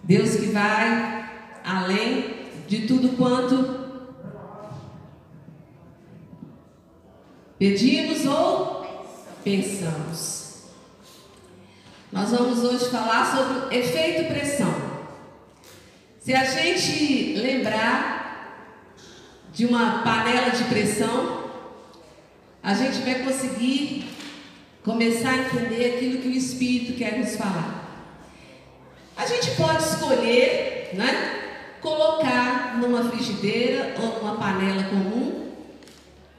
Deus 0.04 0.36
que 0.36 0.46
vai 0.46 1.28
além 1.64 2.36
de 2.68 2.86
tudo 2.86 3.16
quanto 3.16 3.79
pedimos 7.60 8.24
ou 8.24 8.86
pensamos. 9.44 10.62
Nós 12.10 12.30
vamos 12.30 12.64
hoje 12.64 12.88
falar 12.88 13.36
sobre 13.36 13.76
efeito 13.78 14.32
pressão. 14.32 14.74
Se 16.20 16.32
a 16.32 16.42
gente 16.42 17.34
lembrar 17.34 18.80
de 19.52 19.66
uma 19.66 20.00
panela 20.02 20.48
de 20.48 20.64
pressão, 20.64 21.50
a 22.62 22.72
gente 22.72 23.02
vai 23.02 23.16
conseguir 23.22 24.08
começar 24.82 25.32
a 25.32 25.38
entender 25.40 25.96
aquilo 25.96 26.22
que 26.22 26.28
o 26.28 26.32
Espírito 26.32 26.96
quer 26.96 27.18
nos 27.18 27.36
falar. 27.36 28.08
A 29.18 29.26
gente 29.26 29.50
pode 29.50 29.82
escolher, 29.82 30.92
né? 30.94 31.76
Colocar 31.82 32.78
numa 32.78 33.10
frigideira 33.10 33.96
ou 34.00 34.18
numa 34.18 34.36
panela 34.36 34.84
comum 34.84 35.39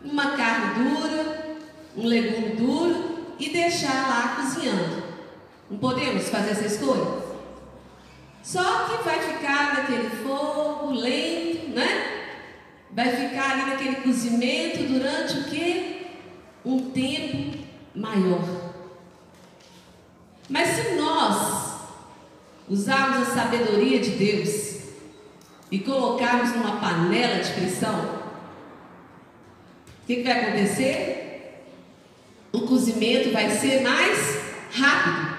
uma 0.04 0.36
carne 0.36 0.84
dura, 0.84 1.58
um 1.96 2.06
legume 2.06 2.56
duro 2.56 3.36
e 3.40 3.50
deixar 3.50 4.08
lá 4.08 4.36
cozinhando. 4.36 5.04
Não 5.70 5.78
podemos 5.78 6.30
fazer 6.30 6.52
essa 6.52 6.66
escolha? 6.66 7.22
Só 8.44 8.86
que 8.86 9.04
vai 9.04 9.20
ficar 9.20 9.76
naquele 9.76 10.10
fogo 10.10 10.92
lento, 10.92 11.70
né? 11.70 12.28
Vai 12.92 13.10
ficar 13.16 13.52
ali 13.52 13.72
naquele 13.72 13.96
cozimento 13.98 14.84
durante 14.84 15.38
o 15.38 15.44
quê? 15.46 16.08
Um 16.66 16.92
tempo 16.92 17.58
maior. 17.96 18.44
Mas 20.50 20.68
se 20.70 20.96
nós 20.96 21.72
usarmos 22.68 23.30
a 23.30 23.34
sabedoria 23.34 24.00
de 24.00 24.12
Deus 24.12 24.82
e 25.72 25.80
colocarmos 25.80 26.54
numa 26.56 26.78
panela 26.78 27.42
de 27.42 27.52
pressão, 27.54 28.21
que, 30.12 30.18
que 30.18 30.24
vai 30.24 30.42
acontecer? 30.42 31.64
O 32.52 32.62
cozimento 32.62 33.32
vai 33.32 33.50
ser 33.50 33.82
mais 33.82 34.40
rápido. 34.74 35.38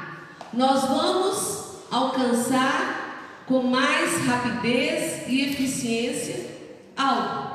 Nós 0.54 0.82
vamos 0.82 1.62
alcançar 1.90 3.42
com 3.46 3.62
mais 3.64 4.24
rapidez 4.24 5.28
e 5.28 5.42
eficiência 5.42 6.46
algo. 6.96 7.52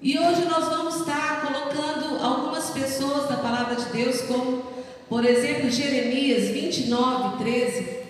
E 0.00 0.18
hoje 0.18 0.44
nós 0.46 0.68
vamos 0.68 0.96
estar 0.96 1.42
colocando 1.42 2.22
algumas 2.22 2.70
pessoas 2.70 3.28
da 3.28 3.36
palavra 3.36 3.76
de 3.76 3.84
Deus, 3.92 4.22
como, 4.22 4.62
por 5.08 5.24
exemplo, 5.24 5.70
Jeremias 5.70 6.48
29, 6.48 7.44
13. 7.44 8.02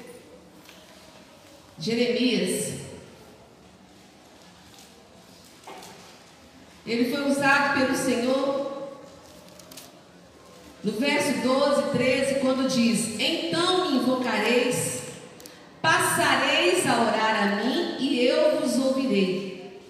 Jeremias. 1.79 2.82
Ele 6.87 7.15
foi 7.15 7.31
usado 7.31 7.79
pelo 7.79 7.95
Senhor 7.97 8.73
no 10.83 10.93
verso 10.93 11.43
12, 11.47 11.83
13, 11.93 12.41
quando 12.41 12.67
diz: 12.69 13.21
Então 13.21 13.89
me 13.89 13.99
invocareis, 13.99 15.03
passareis 15.81 16.85
a 16.89 17.03
orar 17.03 17.43
a 17.43 17.47
mim 17.57 17.97
e 18.01 18.27
eu 18.27 18.61
vos 18.61 18.77
ouvirei. 18.79 19.81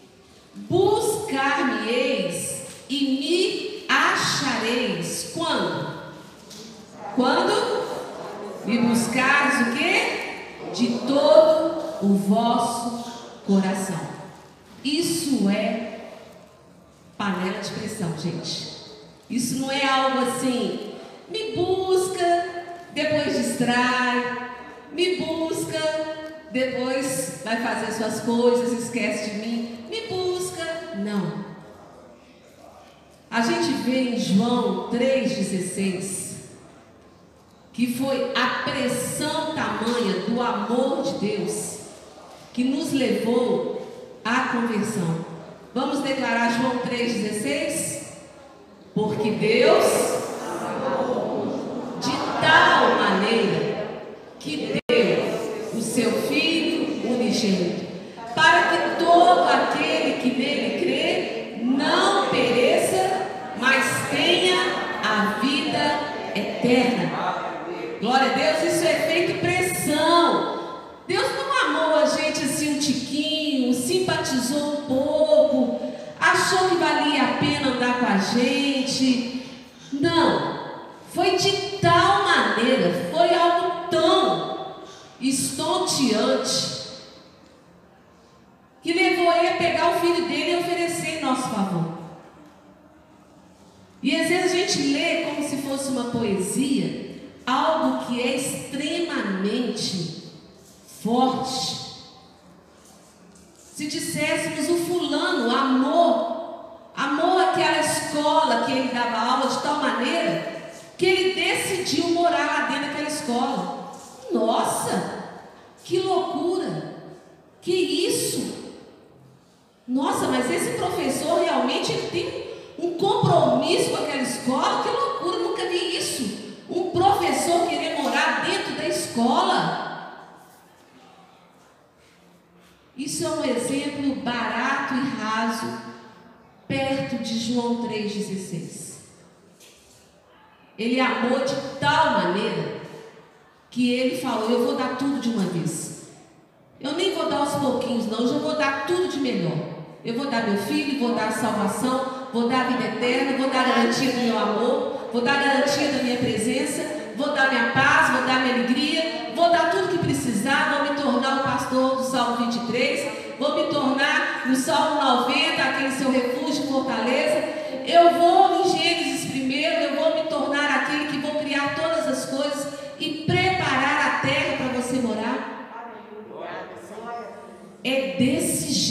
Buscar-me-eis 0.54 2.64
e 2.90 3.04
me 3.04 3.84
achareis. 3.88 5.30
Quando? 5.34 6.02
Quando? 7.16 7.82
Me 8.66 8.76
buscares 8.78 9.68
o 9.68 9.72
quê? 9.76 10.18
De 10.74 10.98
todo 11.06 11.82
o 12.02 12.16
vosso 12.16 13.10
coração. 13.46 14.00
Isso 14.84 15.48
é 15.48 15.91
panela 17.22 17.60
de 17.60 17.70
pressão, 17.70 18.18
gente. 18.18 18.72
Isso 19.30 19.60
não 19.60 19.70
é 19.70 19.86
algo 19.86 20.18
assim, 20.18 20.94
me 21.30 21.52
busca, 21.54 22.74
depois 22.92 23.36
distrai, 23.36 24.50
me 24.92 25.16
busca, 25.16 25.78
depois 26.50 27.40
vai 27.44 27.62
fazer 27.62 27.92
suas 27.92 28.20
coisas, 28.20 28.72
esquece 28.72 29.30
de 29.30 29.36
mim, 29.36 29.78
me 29.88 30.08
busca. 30.08 30.64
Não. 30.96 31.44
A 33.30 33.40
gente 33.40 33.72
vê 33.84 34.10
em 34.10 34.18
João 34.18 34.90
3,16 34.90 36.32
que 37.72 37.94
foi 37.94 38.32
a 38.34 38.70
pressão 38.70 39.54
tamanha 39.54 40.26
do 40.28 40.42
amor 40.42 41.04
de 41.04 41.26
Deus 41.26 41.78
que 42.52 42.64
nos 42.64 42.92
levou 42.92 43.80
à 44.22 44.48
conversão. 44.48 45.31
Vamos 45.74 46.00
declarar 46.00 46.60
João 46.60 46.80
3,16? 46.80 48.02
Porque 48.94 49.30
Deus, 49.30 49.86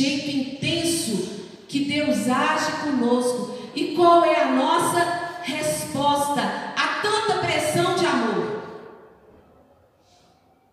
jeito 0.02 0.32
intenso 0.32 1.42
que 1.68 1.86
Deus 1.86 2.28
age 2.28 2.72
conosco. 2.84 3.62
E 3.76 3.96
qual 3.96 4.26
é 4.26 4.42
a 4.42 4.52
nossa 4.52 5.00
resposta 5.44 6.42
a 6.42 7.02
tanta 7.02 7.40
pressão 7.40 7.96
de 7.96 8.06
amor? 8.06 8.64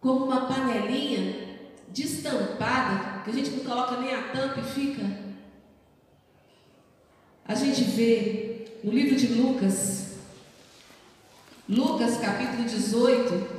Como 0.00 0.24
uma 0.24 0.46
panelinha 0.46 1.58
destampada, 1.88 3.22
que 3.22 3.30
a 3.30 3.32
gente 3.32 3.50
não 3.50 3.64
coloca 3.64 3.98
nem 3.98 4.14
a 4.14 4.22
tampa 4.28 4.60
e 4.60 4.64
fica. 4.64 5.28
A 7.44 7.54
gente 7.54 7.82
vê 7.84 8.78
no 8.82 8.92
livro 8.92 9.16
de 9.16 9.26
Lucas, 9.26 10.16
Lucas 11.68 12.18
capítulo 12.18 12.64
18, 12.64 13.58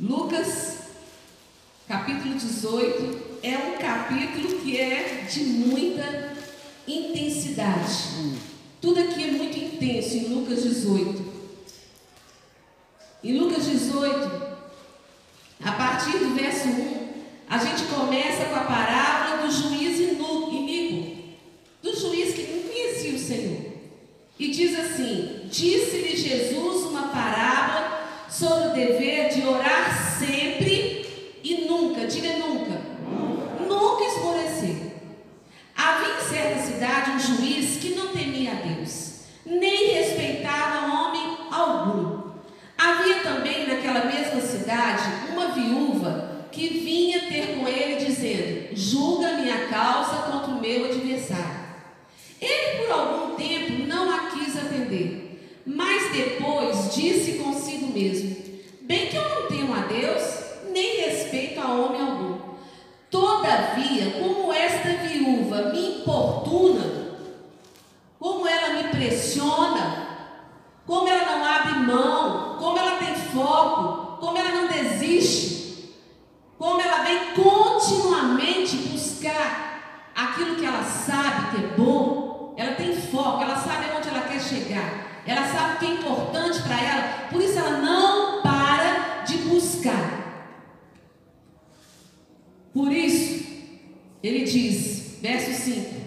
Lucas, 0.00 0.78
capítulo 1.88 2.36
18, 2.60 3.38
é 3.44 3.56
um 3.56 3.78
capítulo 3.78 4.58
que 4.60 4.76
é 4.80 5.26
de 5.30 5.40
muita 5.44 6.36
intensidade. 6.88 8.36
Tudo 8.80 8.98
aqui 8.98 9.22
é 9.22 9.30
muito 9.30 9.56
intenso 9.56 10.16
em 10.16 10.34
Lucas 10.34 10.64
18. 10.64 11.38
Em 13.22 13.38
Lucas 13.38 13.64
18, 13.64 14.42
a 15.64 15.72
partir 15.72 16.18
do 16.18 16.34
verso 16.34 16.68
1, 16.68 17.08
a 17.48 17.58
gente 17.58 17.84
começa 17.84 18.46
com 18.46 18.56
a 18.56 18.64
parábola 18.64 19.46
do 19.46 19.52
juiz 19.52 20.00
iníquo, 20.48 21.16
do 21.80 21.96
juiz 21.96 22.34
que 22.34 22.42
não 22.42 22.62
conhecia 22.62 23.14
o 23.14 23.18
Senhor. 23.18 23.72
E 24.36 24.48
diz 24.48 24.76
assim: 24.76 25.42
Disse-lhe 25.44 26.16
Jesus 26.16 26.86
uma 26.86 27.08
parábola 27.08 28.26
sobre 28.28 28.68
o 28.68 28.72
dever 28.72 29.28
de 29.32 29.46
orar 29.46 30.18
sempre 30.18 30.98
e 31.42 31.66
nunca, 31.66 32.06
diga 32.06 32.36
nunca, 32.36 32.80
nunca 33.66 34.04
esmorecer. 34.04 34.76
Havia 35.74 36.16
em 36.16 36.28
certa 36.28 36.62
cidade 36.62 37.10
um 37.12 37.18
juiz 37.18 37.78
que 37.78 37.94
não 37.94 38.08
temia 38.08 38.52
a 38.52 38.54
Deus, 38.54 39.20
nem 39.46 39.94
respeitava 39.94 40.92
homem 40.92 41.38
algum. 41.50 42.28
Havia 42.76 43.20
também 43.20 43.66
naquela 43.88 44.04
mesma 44.04 44.40
cidade 44.40 45.02
uma 45.32 45.48
viúva 45.48 46.46
que 46.52 46.68
vinha 46.68 47.28
ter 47.28 47.56
com 47.56 47.66
ele, 47.66 48.04
dizendo: 48.04 48.76
Julga 48.76 49.32
minha 49.34 49.66
causa 49.68 50.22
contra 50.30 50.52
o 50.52 50.60
meu 50.60 50.84
adversário. 50.86 51.68
Ele, 52.40 52.78
por 52.78 52.92
algum 52.92 53.34
tempo, 53.36 53.86
não 53.86 54.10
a 54.10 54.30
quis 54.30 54.56
atender, 54.56 55.62
mas 55.64 56.12
depois 56.12 56.94
disse 56.94 57.38
consigo 57.38 57.86
mesmo: 57.86 58.36
Bem 58.82 59.06
que 59.06 59.16
eu 59.16 59.28
não 59.28 59.48
temo 59.48 59.74
a 59.74 59.80
Deus, 59.80 60.22
nem 60.72 61.02
respeito 61.02 61.60
a 61.60 61.72
homem 61.72 62.00
algum. 62.00 62.38
Todavia, 63.10 64.20
como 64.20 64.52
esta 64.52 64.88
viúva 65.06 65.72
me 65.72 66.00
importuna, 66.00 67.16
como 68.18 68.46
ela 68.46 68.74
me 68.74 68.88
pressiona, 68.90 70.07
como 70.88 71.06
ela 71.06 71.36
não 71.36 71.44
abre 71.44 71.80
mão, 71.80 72.56
como 72.58 72.78
ela 72.78 72.96
tem 72.96 73.14
foco, 73.14 74.16
como 74.16 74.38
ela 74.38 74.52
não 74.52 74.68
desiste, 74.68 75.94
como 76.58 76.80
ela 76.80 77.04
vem 77.04 77.34
continuamente 77.34 78.74
buscar 78.88 80.10
aquilo 80.16 80.56
que 80.56 80.64
ela 80.64 80.82
sabe 80.82 81.50
que 81.50 81.62
é 81.62 81.66
bom, 81.76 82.54
ela 82.56 82.74
tem 82.74 82.96
foco, 82.96 83.42
ela 83.42 83.56
sabe 83.56 83.84
onde 83.98 84.08
ela 84.08 84.22
quer 84.22 84.40
chegar, 84.40 85.22
ela 85.26 85.46
sabe 85.46 85.74
o 85.74 85.78
que 85.78 85.84
é 85.84 85.90
importante 85.90 86.62
para 86.62 86.80
ela, 86.80 87.28
por 87.30 87.42
isso 87.42 87.58
ela 87.58 87.76
não 87.76 88.40
para 88.40 89.24
de 89.26 89.36
buscar. 89.42 90.16
Por 92.72 92.90
isso, 92.90 93.46
ele 94.22 94.44
diz, 94.44 95.18
verso 95.20 95.52
5: 95.52 95.97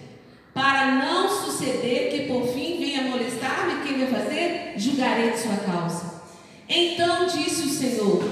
Para 0.54 0.92
não 0.96 1.30
suceder 1.30 2.12
que 2.12 2.28
por 2.28 2.46
fim 2.48 2.78
venha 2.78 3.04
molestar-me, 3.04 3.88
quem 3.88 4.00
vai 4.00 4.22
fazer? 4.22 4.74
Julgarei 4.76 5.32
de 5.32 5.40
sua 5.40 5.56
causa. 5.58 6.22
Então 6.68 7.26
disse 7.26 7.64
o 7.64 7.70
Senhor: 7.70 8.24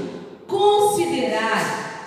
Considerai, 0.48 1.64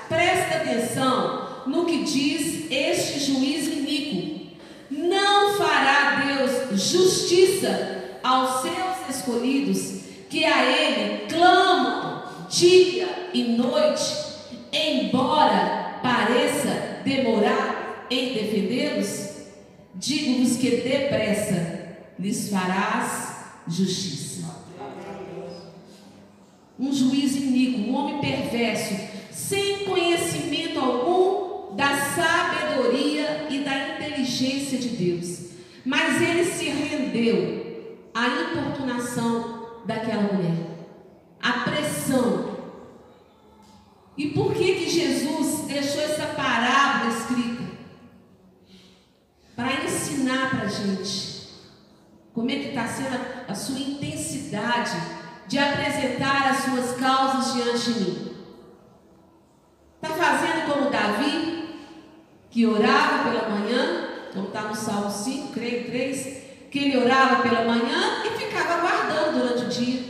presta 0.09 0.57
atenção 0.57 1.65
no 1.67 1.87
que 1.87 2.05
diz 2.05 2.71
este 2.71 3.21
juiz 3.21 3.67
iníquo. 3.69 4.57
Não 4.91 5.55
fará 5.55 6.25
Deus 6.27 6.83
justiça 6.83 8.19
aos 8.23 8.63
seus 8.63 9.17
escolhidos, 9.17 10.03
que 10.29 10.45
a 10.45 10.65
Ele 10.65 11.27
clamam 11.29 12.25
dia 12.51 13.31
e 13.33 13.45
noite, 13.45 14.05
embora 14.73 16.01
pareça 16.03 17.01
demorar 17.05 18.07
em 18.11 18.35
defendê-los? 18.35 19.32
Digo-vos 19.95 20.57
que 20.57 20.71
depressa 20.71 21.97
lhes 22.19 22.49
farás 22.49 23.33
justiça. 23.69 24.33
Um 26.79 26.93
juiz 26.93 27.37
iníquo, 27.37 27.91
um 27.91 27.95
homem 27.95 28.21
perverso, 28.21 28.95
sem 29.31 29.85
conhecimento 29.85 30.81
algum 30.81 31.77
da 31.77 31.97
sabedoria 31.97 33.47
e 33.51 33.59
da 33.61 33.97
inteligência 33.97 34.79
de 34.79 34.89
Deus. 34.89 35.51
Mas 35.85 36.21
ele 36.21 36.45
se 36.45 36.67
rendeu 36.67 38.09
à 38.15 38.27
importunação 38.29 39.83
daquela 39.85 40.33
mulher, 40.33 40.57
à 41.41 41.53
pressão. 41.61 42.53
E 44.17 44.29
por 44.29 44.55
que 44.55 44.75
que 44.75 44.91
Jesus 44.91 45.67
deixou 45.67 46.03
essa 46.03 46.27
parábola 46.27 47.17
escrita? 47.17 47.52
Para 49.63 49.85
ensinar 49.85 50.51
para 50.51 50.63
a 50.63 50.69
gente 50.69 51.47
como 52.35 52.51
é 52.51 52.57
que 52.57 52.69
está 52.71 52.85
sendo 52.85 53.15
a, 53.15 53.53
a 53.53 53.55
sua 53.55 53.79
intensidade 53.79 54.97
de 55.47 55.57
apresentar 55.57 56.51
as 56.51 56.65
suas 56.65 56.97
causas 56.99 57.55
diante 57.55 57.93
de 57.93 58.01
mim. 58.01 58.37
Está 60.03 60.17
fazendo 60.17 60.67
como 60.67 60.91
Davi, 60.91 61.79
que 62.51 62.67
orava 62.67 63.31
pela 63.31 63.51
manhã, 63.51 64.09
como 64.35 64.49
está 64.49 64.63
no 64.63 64.75
Salmo 64.75 65.09
5, 65.09 65.53
creio 65.53 65.87
3, 65.87 66.43
que 66.69 66.79
ele 66.81 66.97
orava 66.97 67.43
pela 67.49 67.65
manhã 67.65 68.25
e 68.25 68.31
ficava 68.31 68.81
aguardando 68.81 69.39
durante 69.39 69.65
o 69.65 69.69
dia. 69.69 70.03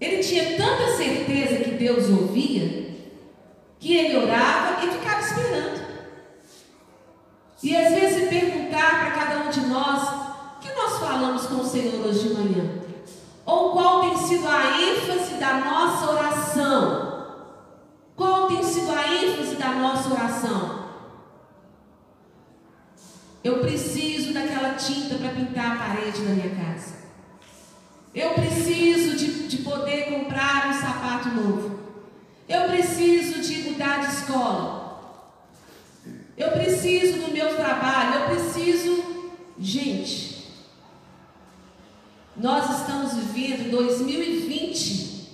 Ele 0.00 0.22
tinha 0.22 0.56
tanta 0.56 0.96
certeza 0.96 1.64
que 1.64 1.72
Deus 1.72 2.08
ouvia, 2.08 2.88
que 3.80 3.96
ele 3.96 4.16
orava 4.16 4.86
e 4.86 4.92
ficava 4.92 5.20
esperando. 5.20 5.81
E 7.62 7.76
às 7.76 7.94
vezes 7.94 8.28
perguntar 8.28 9.00
para 9.00 9.10
cada 9.12 9.44
um 9.44 9.50
de 9.50 9.60
nós, 9.60 10.02
o 10.56 10.60
que 10.60 10.72
nós 10.74 10.98
falamos 10.98 11.46
com 11.46 11.56
o 11.56 11.64
Senhor 11.64 12.04
hoje 12.06 12.28
de 12.28 12.34
manhã? 12.34 12.82
Ou 13.46 13.70
qual 13.72 14.00
tem 14.00 14.16
sido 14.16 14.48
a 14.48 14.80
ênfase 14.80 15.34
da 15.34 15.54
nossa 15.58 16.10
oração? 16.10 17.12
Qual 18.16 18.48
tem 18.48 18.62
sido 18.64 18.90
a 18.90 19.14
ênfase 19.14 19.54
da 19.56 19.68
nossa 19.74 20.10
oração? 20.10 20.82
Eu 23.44 23.58
preciso 23.58 24.32
daquela 24.32 24.74
tinta 24.74 25.16
para 25.16 25.30
pintar 25.30 25.72
a 25.72 25.78
parede 25.78 26.22
da 26.22 26.30
minha 26.30 26.54
casa. 26.54 26.94
Eu 28.14 28.34
preciso 28.34 29.16
de, 29.16 29.48
de 29.48 29.58
poder 29.58 30.10
comprar 30.10 30.68
um 30.68 30.80
sapato 30.80 31.28
novo. 31.28 31.78
Eu 32.48 32.68
preciso 32.68 33.40
de 33.40 33.70
mudar 33.70 34.00
de 34.00 34.14
escola. 34.14 34.81
Eu 36.36 36.50
preciso 36.52 37.20
do 37.20 37.32
meu 37.32 37.54
trabalho. 37.56 38.20
Eu 38.20 38.36
preciso. 38.36 39.02
Gente, 39.58 40.48
nós 42.36 42.80
estamos 42.80 43.14
vivendo 43.32 43.70
2020, 43.70 45.28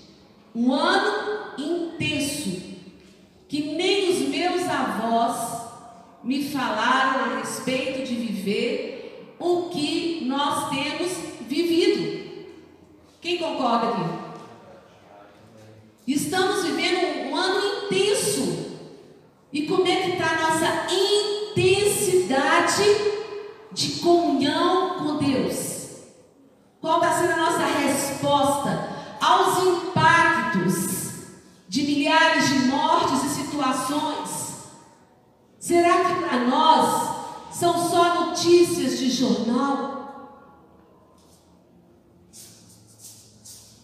um 0.55 0.72
ano 0.72 1.55
intenso, 1.57 2.62
que 3.49 3.62
nem 3.74 4.11
os 4.11 4.28
meus 4.28 4.68
avós 4.68 5.59
me 6.22 6.44
falaram 6.51 7.24
a 7.24 7.38
respeito 7.38 8.07
de 8.07 8.14
viver 8.14 9.34
o 9.38 9.68
que 9.70 10.24
nós 10.26 10.68
temos 10.70 11.12
vivido. 11.49 12.18
Quem 13.20 13.38
concorda 13.38 13.88
aqui? 13.88 14.18
Estamos 16.07 16.64
vivendo 16.64 17.30
um 17.30 17.36
ano 17.36 17.86
intenso. 17.86 18.78
E 19.53 19.66
como 19.66 19.86
é 19.86 19.96
que 20.03 20.11
está 20.12 20.26
a 20.26 20.47
de 23.72 24.01
comunhão 24.01 24.99
com 24.99 25.16
Deus? 25.18 25.79
Qual 26.81 27.03
está 27.03 27.20
sendo 27.20 27.33
a 27.33 27.37
nossa 27.37 27.64
resposta 27.66 28.89
aos 29.20 29.59
impactos 29.62 31.12
de 31.68 31.83
milhares 31.83 32.49
de 32.49 32.59
mortes 32.66 33.24
e 33.24 33.45
situações? 33.45 34.59
Será 35.59 36.05
que 36.05 36.14
para 36.22 36.45
nós 36.47 37.16
são 37.53 37.89
só 37.89 38.26
notícias 38.26 38.99
de 38.99 39.11
jornal? 39.11 39.99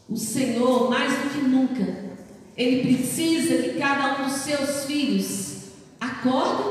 O 0.08 0.16
Senhor, 0.16 0.88
mais 0.88 1.12
do 1.12 1.30
que 1.30 1.40
nunca, 1.42 2.16
Ele 2.56 2.94
precisa 2.94 3.62
que 3.62 3.78
cada 3.78 4.14
um 4.14 4.24
dos 4.24 4.34
seus 4.34 4.84
filhos 4.84 5.64
acorde, 6.00 6.62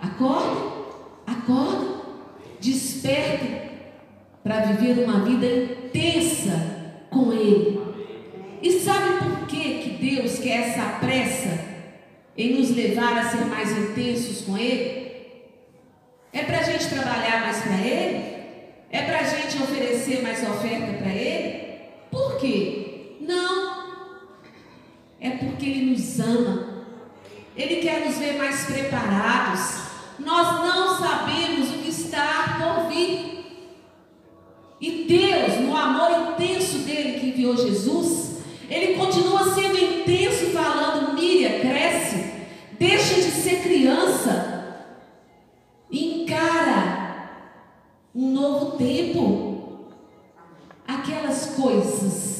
acorde, 0.00 0.73
acorde, 1.44 1.86
desperte 2.60 3.60
para 4.42 4.60
viver 4.60 5.04
uma 5.04 5.24
vida 5.24 5.46
intensa 5.46 7.04
com 7.10 7.32
Ele. 7.32 7.80
E 8.62 8.80
sabe 8.80 9.18
por 9.18 9.46
que, 9.46 9.78
que 9.78 9.90
Deus 9.90 10.38
quer 10.38 10.70
essa 10.70 10.98
pressa 10.98 11.60
em 12.36 12.58
nos 12.58 12.70
levar 12.70 13.18
a 13.18 13.28
ser 13.28 13.44
mais 13.44 13.70
intensos 13.70 14.42
com 14.42 14.56
Ele? 14.56 15.04
É 16.32 16.42
para 16.42 16.58
a 16.58 16.62
gente 16.62 16.88
trabalhar 16.88 17.42
mais 17.42 17.62
para 17.62 17.76
Ele? 17.76 18.34
É 18.90 19.02
para 19.02 19.20
a 19.20 19.24
gente 19.24 19.62
oferecer 19.62 20.22
mais 20.22 20.42
oferta 20.42 20.94
para 20.94 21.12
Ele? 21.12 21.78
Por 22.10 22.38
quê? 22.38 23.16
Não. 23.20 23.84
É 25.20 25.30
porque 25.30 25.66
Ele 25.66 25.90
nos 25.90 26.20
ama. 26.20 26.84
Ele 27.56 27.76
quer 27.76 28.04
nos 28.04 28.18
ver 28.18 28.36
mais 28.36 28.64
preparados. 28.64 29.83
Nós 30.24 30.64
não 30.64 30.98
sabemos 30.98 31.70
o 31.70 31.78
que 31.78 31.90
está 31.90 32.58
por 32.58 32.88
vir. 32.88 33.34
E 34.80 35.04
Deus, 35.04 35.60
no 35.60 35.76
amor 35.76 36.32
intenso 36.32 36.78
dele 36.78 37.18
que 37.18 37.28
enviou 37.28 37.56
Jesus, 37.56 38.38
ele 38.68 38.94
continua 38.94 39.44
sendo 39.54 39.78
intenso, 39.78 40.46
falando: 40.46 41.14
Miriam, 41.14 41.60
cresce, 41.60 42.32
deixa 42.78 43.14
de 43.14 43.30
ser 43.30 43.62
criança, 43.62 44.86
encara 45.90 47.04
um 48.14 48.30
novo 48.30 48.76
tempo 48.76 49.88
aquelas 50.86 51.54
coisas 51.56 52.34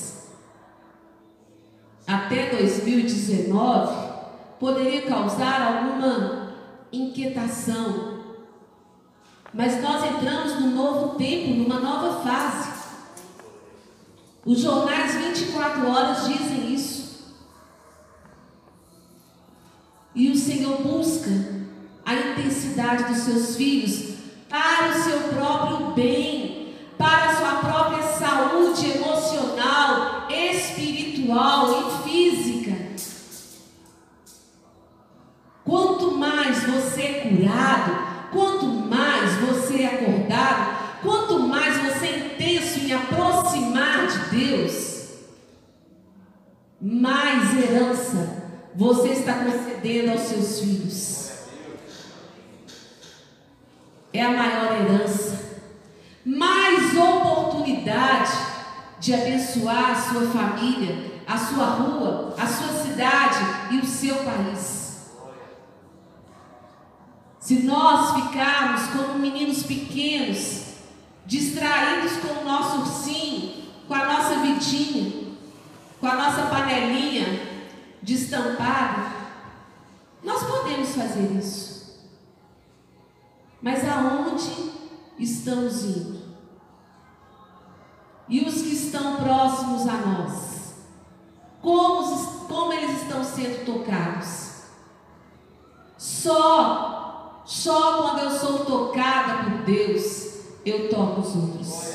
até 2.07 2.51
2019 2.51 4.12
poderia 4.61 5.03
causar 5.03 5.61
alguma 5.62 6.43
inquietação. 6.95 8.24
Mas 9.53 9.80
nós 9.82 10.05
entramos 10.05 10.61
num 10.61 10.74
novo 10.74 11.16
tempo, 11.16 11.55
numa 11.55 11.78
nova 11.78 12.22
fase. 12.22 12.72
Os 14.45 14.61
jornais 14.61 15.14
24 15.14 15.88
horas 15.88 16.26
dizem 16.26 16.74
isso. 16.74 17.34
E 20.14 20.30
o 20.30 20.36
Senhor 20.36 20.82
busca 20.82 21.30
a 22.05 22.14
intensidade 22.14 23.05
dos 23.05 23.18
seus 23.18 23.57
filhos 23.57 24.14
para 24.49 24.90
o 24.90 25.03
seu 25.03 25.20
próprio 25.34 25.95
bem 25.95 26.55
para 26.99 27.30
a 27.30 27.36
sua 27.36 27.55
própria 27.57 28.03
saúde 28.03 28.90
emocional, 28.90 30.28
espiritual 30.30 31.64
Quanto 35.75 36.12
mais 36.12 36.62
você 36.62 37.03
é 37.03 37.20
curado, 37.22 38.31
quanto 38.31 38.64
mais 38.64 39.35
você 39.39 39.83
é 39.83 39.87
acordado, 39.87 41.01
quanto 41.03 41.41
mais 41.41 41.77
você 41.79 42.07
é 42.07 42.18
intenso 42.27 42.79
em 42.79 42.93
aproximar 42.93 44.07
de 44.07 44.37
Deus, 44.39 45.09
mais 46.81 47.59
herança 47.59 48.45
você 48.77 49.09
está 49.09 49.35
concedendo 49.35 50.12
aos 50.12 50.20
seus 50.20 50.61
filhos. 50.61 51.33
É 54.12 54.22
a 54.22 54.31
maior 54.31 54.81
herança 54.81 55.64
mais 56.25 56.97
oportunidade 56.97 58.31
de 59.01 59.12
abençoar 59.12 59.91
a 59.91 59.97
sua 59.97 60.22
família, 60.31 61.20
a 61.27 61.37
sua 61.37 61.64
rua, 61.64 62.37
a 62.39 62.47
sua 62.47 62.68
cidade 62.85 63.41
e 63.72 63.79
o 63.79 63.85
seu 63.85 64.14
país. 64.18 64.84
Se 67.45 67.57
nós 67.57 68.14
ficarmos 68.14 68.86
como 68.88 69.18
meninos 69.18 69.64
pequenos, 69.64 70.62
distraídos 71.26 72.16
com 72.16 72.40
o 72.40 72.45
nosso 72.47 72.78
ursinho, 72.78 73.66
com 73.86 73.92
a 73.92 74.07
nossa 74.07 74.36
vidinha, 74.36 75.30
com 76.01 76.07
a 76.07 76.14
nossa 76.14 76.47
panelinha 76.47 77.66
de 78.03 78.14
estampado, 78.14 79.12
nós 80.22 80.42
podemos 80.42 80.95
fazer 80.95 81.36
isso. 81.38 82.09
Mas 83.61 83.86
aonde 83.86 84.72
estamos 85.18 85.84
indo? 85.84 86.22
E 88.26 88.40
os 88.40 88.55
que 88.55 88.72
estão 88.72 89.16
próximos 89.16 89.86
a 89.86 89.99
nós? 89.99 90.76
Como, 91.61 92.47
como 92.49 92.72
eles 92.72 93.03
estão 93.03 93.22
sendo 93.22 93.66
tocados? 93.66 94.62
Só, 95.99 97.03
só 97.55 98.02
quando 98.02 98.18
eu 98.18 98.30
sou 98.32 98.64
tocada 98.64 99.44
por 99.44 99.64
Deus, 99.64 100.40
eu 100.66 100.88
toco 100.88 101.20
os 101.20 101.36
outros. 101.36 101.94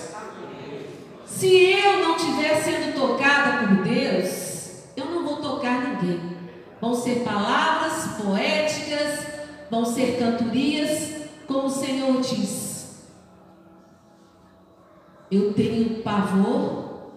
Se 1.26 1.72
eu 1.72 2.00
não 2.00 2.16
estiver 2.16 2.64
sendo 2.64 2.96
tocada 2.96 3.68
por 3.68 3.84
Deus, 3.84 4.84
eu 4.96 5.06
não 5.06 5.26
vou 5.26 5.36
tocar 5.36 5.82
ninguém. 5.82 6.38
Vão 6.80 6.96
ser 6.96 7.26
palavras 7.26 8.22
poéticas, 8.24 9.28
vão 9.70 9.84
ser 9.84 10.18
cantorias, 10.18 11.28
como 11.46 11.68
o 11.68 11.70
Senhor 11.70 12.22
disse. 12.22 13.02
Eu 15.30 15.54
tenho 15.54 16.02
pavor 16.02 17.12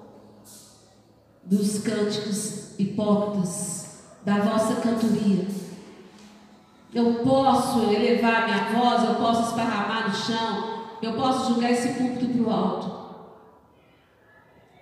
dos 1.45 1.79
cânticos 1.79 2.77
hipócritas, 2.77 4.01
da 4.25 4.39
vossa 4.41 4.81
cantoria. 4.81 5.62
Eu 6.95 7.15
posso 7.25 7.91
elevar 7.93 8.45
minha 8.45 8.65
voz, 8.73 9.05
eu 9.05 9.15
posso 9.15 9.49
esparramar 9.51 10.09
no 10.09 10.15
chão, 10.15 10.83
eu 11.01 11.15
posso 11.15 11.55
jogar 11.55 11.71
esse 11.71 11.95
púlpito 11.95 12.27
para 12.27 12.43
o 12.43 12.51
alto. 12.51 13.03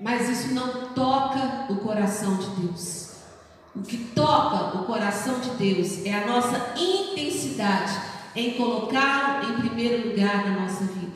Mas 0.01 0.29
isso 0.29 0.55
não 0.55 0.89
toca 0.95 1.67
o 1.71 1.77
coração 1.77 2.37
de 2.37 2.47
Deus. 2.63 3.11
O 3.77 3.83
que 3.83 3.97
toca 3.97 4.79
o 4.79 4.85
coração 4.85 5.39
de 5.39 5.51
Deus 5.51 6.05
é 6.05 6.15
a 6.15 6.27
nossa 6.27 6.75
intensidade 6.77 7.93
em 8.35 8.55
colocá-lo 8.55 9.51
em 9.51 9.61
primeiro 9.61 10.09
lugar 10.09 10.45
na 10.45 10.61
nossa 10.61 10.85
vida 10.85 11.11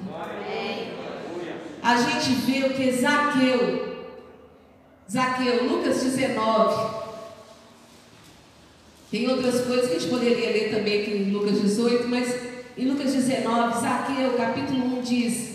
a 1.84 1.96
gente 1.98 2.30
vê 2.40 2.64
o 2.64 2.70
que 2.70 2.90
Zaqueu, 2.92 4.06
Zaqueu, 5.10 5.68
Lucas 5.68 6.02
19, 6.02 7.03
Tem 9.14 9.30
outras 9.30 9.60
coisas 9.60 9.86
que 9.86 9.96
a 9.96 9.98
gente 10.00 10.10
poderia 10.10 10.50
ler 10.50 10.74
também 10.74 11.02
aqui 11.02 11.12
em 11.12 11.30
Lucas 11.30 11.62
18, 11.62 12.08
mas 12.08 12.34
em 12.76 12.84
Lucas 12.88 13.14
19, 13.14 13.80
Zaqueu, 13.80 14.32
capítulo 14.32 14.98
1, 14.98 15.02
diz: 15.02 15.50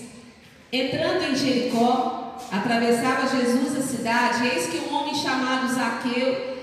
Entrando 0.71 1.25
em 1.25 1.35
Jericó, 1.35 2.37
atravessava 2.49 3.27
Jesus 3.27 3.75
a 3.75 3.81
cidade, 3.81 4.47
eis 4.47 4.67
que 4.67 4.77
um 4.77 4.95
homem 4.95 5.13
chamado 5.13 5.75
Zaqueu, 5.75 6.55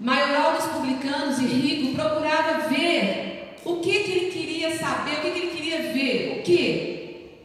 maioral 0.00 0.56
dos 0.56 0.64
publicanos 0.64 1.40
e 1.40 1.44
rico, 1.44 1.94
procurava 1.94 2.68
ver 2.70 3.58
o 3.62 3.80
que, 3.80 3.98
que 3.98 4.10
ele 4.10 4.30
queria 4.30 4.78
saber, 4.78 5.18
o 5.18 5.20
que, 5.20 5.30
que 5.30 5.38
ele 5.40 5.54
queria 5.54 5.92
ver, 5.92 6.38
o 6.38 6.42
que? 6.42 7.42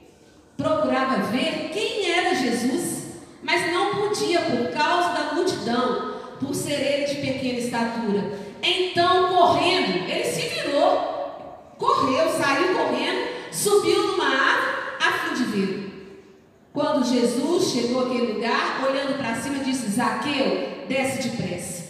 Procurava 0.56 1.24
ver 1.24 1.70
quem 1.74 2.10
era 2.10 2.34
Jesus, 2.34 3.08
mas 3.44 3.74
não 3.74 3.94
podia 3.96 4.40
por 4.40 4.72
causa 4.72 5.10
da 5.10 5.34
multidão, 5.34 6.14
por 6.40 6.56
ser 6.56 6.80
ele 6.80 7.08
de 7.08 7.16
pequena 7.16 7.60
estatura. 7.60 8.49
Então, 8.62 9.30
correndo, 9.36 10.10
ele 10.10 10.24
se 10.24 10.42
virou, 10.42 11.74
correu, 11.78 12.30
saiu 12.30 12.76
correndo, 12.76 13.28
subiu 13.52 14.08
numa 14.08 14.26
árvore 14.26 14.70
a 15.00 15.12
fim 15.12 15.34
de 15.36 15.44
ver. 15.44 15.90
Quando 16.74 17.06
Jesus 17.06 17.72
chegou 17.72 18.06
àquele 18.06 18.34
lugar, 18.34 18.86
olhando 18.88 19.18
para 19.18 19.36
cima, 19.36 19.64
disse: 19.64 19.90
Zaqueu, 19.90 20.86
desce 20.88 21.30
depressa. 21.30 21.90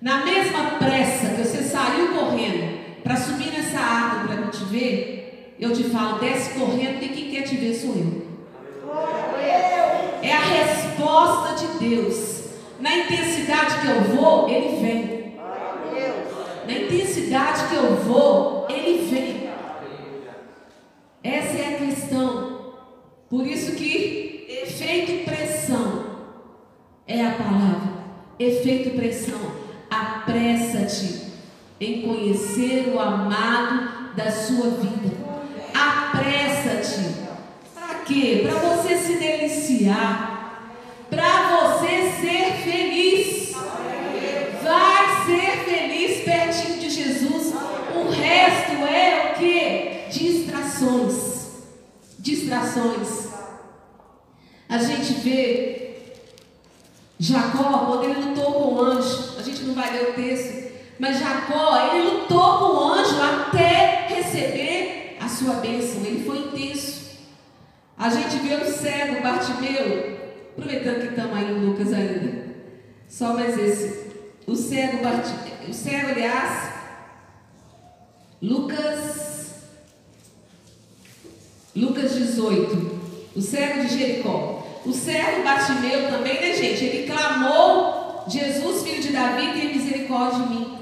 Na 0.00 0.24
mesma 0.24 0.78
pressa 0.78 1.28
que 1.28 1.42
você 1.42 1.62
saiu 1.62 2.08
correndo 2.08 3.02
para 3.02 3.16
subir 3.16 3.50
nessa 3.50 3.78
árvore 3.78 4.28
para 4.28 4.46
me 4.46 4.50
te 4.50 4.64
ver, 4.64 5.54
eu 5.58 5.72
te 5.72 5.84
falo, 5.84 6.18
desce 6.18 6.58
correndo, 6.58 7.02
e 7.02 7.08
quem 7.08 7.30
quer 7.30 7.42
te 7.42 7.56
ver 7.56 7.74
sou 7.74 7.94
eu. 7.94 8.32
É 10.22 10.32
a 10.32 10.40
resposta 10.40 11.66
de 11.66 11.88
Deus. 11.88 12.42
Na 12.80 12.96
intensidade 12.96 13.80
que 13.80 13.86
eu 13.86 14.16
vou, 14.16 14.48
Ele 14.48 14.76
vem. 14.80 15.21
Na 16.66 16.72
intensidade 16.72 17.68
que 17.68 17.74
eu 17.74 17.96
vou, 17.96 18.66
Ele 18.68 19.04
vem. 19.06 19.50
Essa 21.22 21.58
é 21.58 21.74
a 21.74 21.86
questão. 21.86 22.74
Por 23.28 23.46
isso 23.46 23.72
que 23.72 24.46
efeito 24.48 25.24
pressão 25.24 26.04
é 27.06 27.24
a 27.24 27.32
palavra. 27.32 27.92
Efeito 28.38 28.90
pressão. 28.90 29.40
Apressa-te 29.90 31.32
em 31.80 32.02
conhecer 32.02 32.92
o 32.94 33.00
amado 33.00 34.14
da 34.16 34.30
sua 34.30 34.70
vida. 34.70 35.16
Apressa-te. 35.74 37.22
Para 37.74 37.94
quê? 38.00 38.46
Para 38.46 38.58
você 38.58 38.96
se 38.96 39.14
deliciar. 39.16 40.70
Para 41.10 41.48
você 41.48 41.61
Distrações. 50.82 51.48
Distrações. 52.18 53.28
A 54.68 54.78
gente 54.78 55.12
vê 55.20 56.16
Jacó, 57.20 57.86
quando 57.86 58.04
ele 58.04 58.20
lutou 58.20 58.52
com 58.52 58.74
o 58.74 58.80
anjo, 58.82 59.38
a 59.38 59.42
gente 59.42 59.62
não 59.62 59.74
vai 59.74 59.92
ler 59.92 60.10
o 60.10 60.14
texto, 60.14 60.72
mas 60.98 61.18
Jacó, 61.18 61.76
ele 61.92 62.10
lutou 62.10 62.58
com 62.58 62.64
o 62.64 62.92
anjo 62.94 63.16
até 63.22 64.06
receber 64.08 65.18
a 65.20 65.28
sua 65.28 65.54
bênção, 65.54 66.04
ele 66.04 66.24
foi 66.24 66.38
intenso. 66.38 67.18
A 67.96 68.08
gente 68.08 68.38
vê 68.38 68.54
o 68.54 68.72
cego 68.72 69.22
Bartimeu, 69.22 70.18
aproveitando 70.52 71.00
que 71.02 71.08
estamos 71.08 71.36
aí 71.36 71.50
em 71.50 71.64
Lucas 71.64 71.92
ainda, 71.92 72.56
só 73.08 73.34
mais 73.34 73.56
esse. 73.56 74.10
O 74.46 74.56
cego 74.56 75.02
Bartimeu, 75.02 75.68
o 75.68 75.72
cego, 75.72 76.08
aliás, 76.08 76.72
Lucas, 78.40 79.31
Lucas 81.74 82.14
18, 82.14 83.00
o 83.34 83.40
cego 83.40 83.82
de 83.84 83.98
Jericó. 83.98 84.62
O 84.84 84.92
servo 84.92 85.42
Bartimeu 85.42 86.10
também, 86.10 86.34
né, 86.34 86.54
gente? 86.54 86.84
Ele 86.84 87.06
clamou: 87.10 88.24
Jesus, 88.28 88.82
filho 88.82 89.00
de 89.00 89.12
Davi, 89.12 89.52
tem 89.52 89.74
misericórdia 89.74 90.40
de 90.40 90.48
mim. 90.50 90.78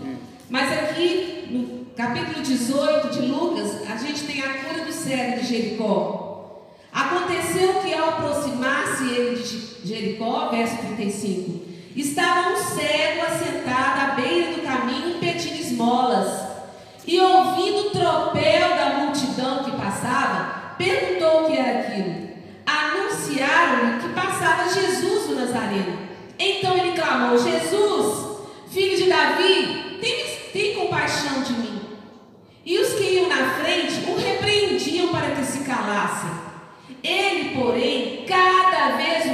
Mas 0.49 0.73
aqui, 0.73 1.47
no 1.49 1.85
capítulo 1.95 2.43
18 2.43 3.09
de 3.09 3.21
Lucas, 3.21 3.89
a 3.89 3.97
gente 3.97 4.25
tem 4.25 4.43
a 4.43 4.65
cura 4.65 4.85
do 4.85 4.93
cego 4.93 5.41
de 5.41 5.47
Jericó. 5.47 6.67
Aconteceu 6.93 7.75
que 7.75 7.95
ao 7.95 8.09
aproximar-se 8.09 9.05
ele 9.11 9.41
de 9.41 9.89
Jericó, 9.89 10.49
verso 10.49 10.77
35, 10.79 11.61
estava 11.95 12.51
um 12.51 12.57
cego 12.57 13.23
assentado 13.27 14.01
à 14.01 14.15
beira 14.17 14.55
do 14.55 14.63
caminho 14.63 15.21
pedindo 15.21 15.61
esmolas. 15.61 16.51
E 17.07 17.21
ouvindo 17.21 17.87
o 17.87 17.91
tropel 17.91 18.71
da 18.77 18.99
multidão 18.99 19.65
que 19.65 19.71
passava, 19.73 20.60
perguntou 20.83 21.45
o 21.45 21.51
que 21.51 21.59
era 21.59 21.81
aquilo 21.81 22.31
anunciaram-lhe 22.67 24.01
que 24.01 24.09
passava 24.11 24.73
Jesus 24.73 25.29
o 25.29 25.35
Nazareno. 25.35 25.99
Então 26.39 26.77
ele 26.77 26.93
clamou: 26.93 27.39
Jesus, 27.39 28.39
filho 28.71 28.97
de 28.97 29.09
Davi, 29.09 29.99
tem, 30.01 30.25
tem 30.53 30.75
compaixão 30.75 31.43
de 31.43 31.53
mim. 31.53 31.81
E 32.65 32.79
os 32.79 32.95
que 32.95 33.05
iam 33.05 33.29
na 33.29 33.55
frente 33.55 34.05
o 34.09 34.17
repreendiam 34.17 35.09
para 35.09 35.31
que 35.31 35.45
se 35.45 35.65
calasse. 35.65 36.27
Ele, 37.03 37.59
porém, 37.59 38.25
cada 38.27 38.97
vez 38.97 39.30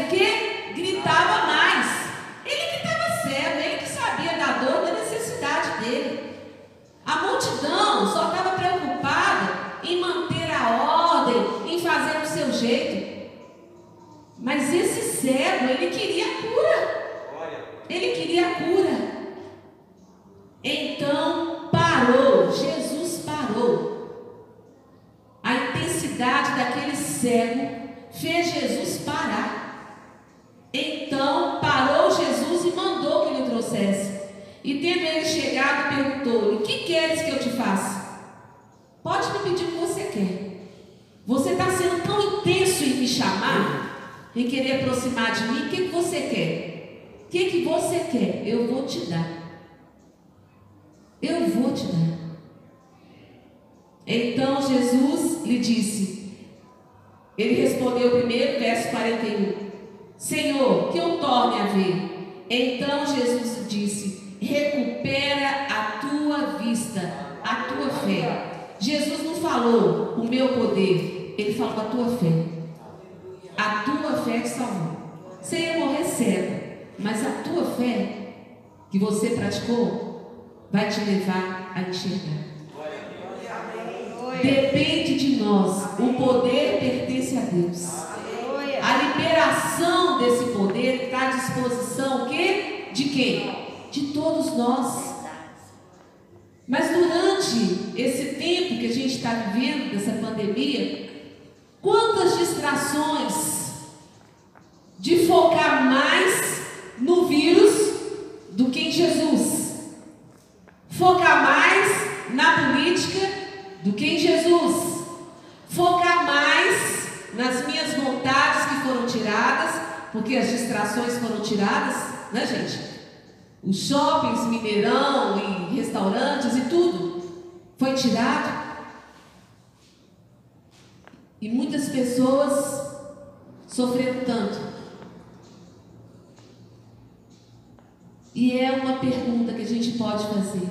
E 138.36 138.60
é 138.60 138.70
uma 138.70 138.98
pergunta 138.98 139.54
que 139.54 139.62
a 139.62 139.66
gente 139.66 139.92
pode 139.92 140.26
fazer. 140.26 140.68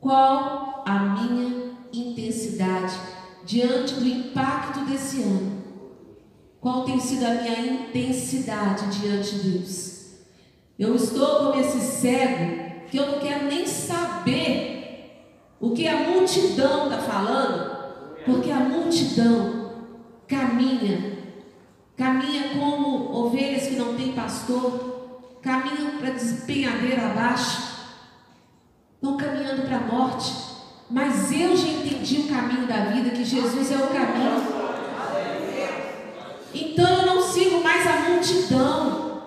Qual 0.00 0.82
a 0.84 0.98
minha 0.98 1.72
intensidade 1.92 2.98
diante 3.44 3.94
do 3.94 4.04
impacto 4.04 4.80
desse 4.86 5.22
ano? 5.22 5.62
Qual 6.60 6.84
tem 6.84 6.98
sido 6.98 7.26
a 7.26 7.34
minha 7.34 7.60
intensidade 7.60 8.98
diante 8.98 9.36
de 9.36 9.50
Deus? 9.50 10.16
Eu 10.76 10.96
estou 10.96 11.36
como 11.36 11.60
esse 11.60 11.80
cego 11.80 12.86
que 12.90 12.96
eu 12.96 13.06
não 13.06 13.20
quero 13.20 13.46
nem 13.46 13.64
saber 13.64 15.22
o 15.60 15.70
que 15.70 15.86
a 15.86 16.10
multidão 16.10 16.90
está 16.90 16.98
falando, 16.98 17.76
porque 18.24 18.50
a 18.50 18.58
multidão 18.58 19.70
caminha, 20.26 21.15
caminha 21.96 22.50
como 22.54 23.12
ovelhas 23.12 23.68
que 23.68 23.76
não 23.76 23.94
têm 23.94 24.12
pastor, 24.12 24.96
caminham 25.42 25.98
para 25.98 26.10
despenhadeira 26.10 27.06
abaixo, 27.06 27.76
estão 28.94 29.16
caminhando 29.16 29.62
para 29.62 29.76
a 29.76 29.80
morte. 29.80 30.32
Mas 30.90 31.32
eu 31.32 31.56
já 31.56 31.68
entendi 31.68 32.20
o 32.20 32.28
caminho 32.28 32.66
da 32.66 32.84
vida, 32.86 33.10
que 33.10 33.24
Jesus 33.24 33.72
é 33.72 33.76
o 33.76 33.88
caminho. 33.88 34.56
Então 36.54 36.88
eu 36.88 37.06
não 37.06 37.22
sigo 37.22 37.62
mais 37.62 37.86
a 37.86 38.10
multidão. 38.10 39.22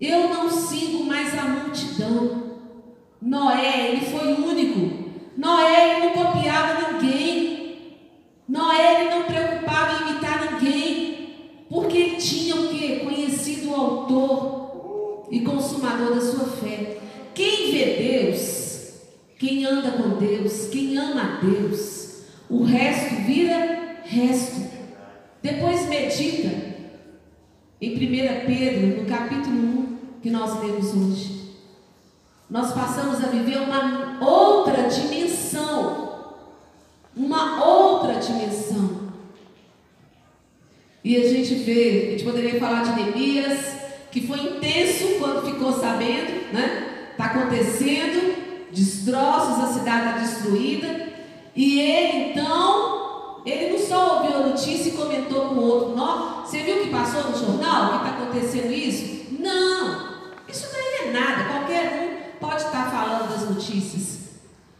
Eu 0.00 0.28
não 0.28 0.48
sigo 0.48 1.04
mais 1.04 1.36
a 1.36 1.42
multidão. 1.42 2.58
Noé, 3.20 3.90
ele 3.90 4.06
foi 4.06 4.32
único. 4.34 5.10
Noé, 5.36 5.96
ele 5.96 6.06
não 6.06 6.24
copiava 6.24 6.92
ninguém. 6.92 7.98
Noé, 8.48 9.00
ele 9.00 9.10
não 9.10 9.22
preocupava 9.24 10.04
em 10.04 10.10
imitar 10.10 10.52
ninguém. 10.52 11.08
Porque 11.68 11.98
ele 11.98 12.16
tinha 12.16 12.54
o 12.54 12.68
que? 12.68 13.00
Conhecido 13.00 13.70
o 13.70 13.74
autor 13.74 14.58
e 15.30 15.40
consumador 15.40 16.14
da 16.14 16.20
sua 16.20 16.44
fé. 16.44 16.98
Quem 17.34 17.70
vê 17.70 18.24
Deus, 18.24 18.92
quem 19.38 19.64
anda 19.64 19.92
com 19.92 20.18
Deus, 20.18 20.68
quem 20.68 20.96
ama 20.96 21.22
a 21.22 21.44
Deus, 21.44 22.22
o 22.48 22.62
resto 22.64 23.14
vira 23.26 24.00
resto. 24.04 24.68
Depois 25.42 25.88
medita 25.88 26.68
em 27.80 27.94
1 27.94 28.46
Pedro, 28.46 29.02
no 29.02 29.04
capítulo 29.08 29.56
1, 29.56 29.98
que 30.22 30.30
nós 30.30 30.60
lemos 30.60 30.94
hoje. 30.94 31.38
Nós 32.50 32.72
passamos 32.72 33.22
a 33.22 33.28
viver 33.28 33.58
uma 33.58 34.18
outra 34.24 34.88
dimensão. 34.88 36.34
Uma 37.14 37.64
outra 37.64 38.14
dimensão. 38.14 39.08
E 41.04 41.16
a 41.16 41.28
gente 41.28 41.54
vê, 41.54 42.06
a 42.08 42.10
gente 42.12 42.24
poderia 42.24 42.58
falar 42.58 42.82
de 42.82 43.00
Neemias, 43.00 43.77
que 44.10 44.26
foi 44.26 44.38
intenso 44.40 45.18
quando 45.18 45.46
ficou 45.46 45.72
sabendo, 45.72 46.52
né? 46.52 47.08
Está 47.10 47.26
acontecendo, 47.26 48.70
destroços, 48.72 49.64
a 49.64 49.72
cidade 49.72 50.08
está 50.08 50.18
destruída. 50.18 51.08
E 51.54 51.80
ele 51.80 52.30
então 52.30 52.98
ele 53.44 53.72
não 53.72 53.78
só 53.78 54.16
ouviu 54.16 54.36
a 54.36 54.46
notícia 54.48 54.90
e 54.90 54.92
comentou 54.92 55.48
com 55.48 55.54
o 55.54 55.62
outro, 55.62 55.96
não, 55.96 56.44
você 56.44 56.62
viu 56.62 56.82
que 56.82 56.90
passou 56.90 57.30
no 57.30 57.38
jornal, 57.38 57.90
que 57.90 58.08
está 58.08 58.18
acontecendo 58.18 58.72
isso? 58.72 59.34
Não, 59.38 60.08
isso 60.48 60.68
daí 60.72 61.08
é 61.08 61.12
nada, 61.12 61.44
qualquer 61.44 62.02
um 62.02 62.38
pode 62.38 62.62
estar 62.62 62.90
falando 62.90 63.30
das 63.30 63.48
notícias. 63.48 64.18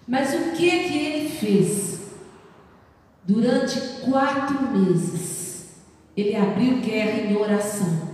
Mas 0.07 0.35
o 0.35 0.53
que 0.53 0.70
que 0.70 0.99
ele 0.99 1.29
fez? 1.29 1.99
Durante 3.24 3.79
quatro 4.11 4.62
meses, 4.72 5.68
ele 6.16 6.35
abriu 6.35 6.79
guerra 6.79 7.20
em 7.20 7.37
oração, 7.37 8.07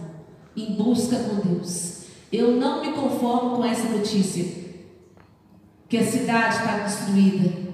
em 0.56 0.74
busca 0.74 1.16
com 1.16 1.48
Deus. 1.48 2.04
Eu 2.32 2.52
não 2.52 2.80
me 2.80 2.92
conformo 2.92 3.56
com 3.56 3.64
essa 3.64 3.88
notícia, 3.88 4.64
que 5.88 5.96
a 5.96 6.04
cidade 6.04 6.56
está 6.56 6.78
destruída. 6.78 7.64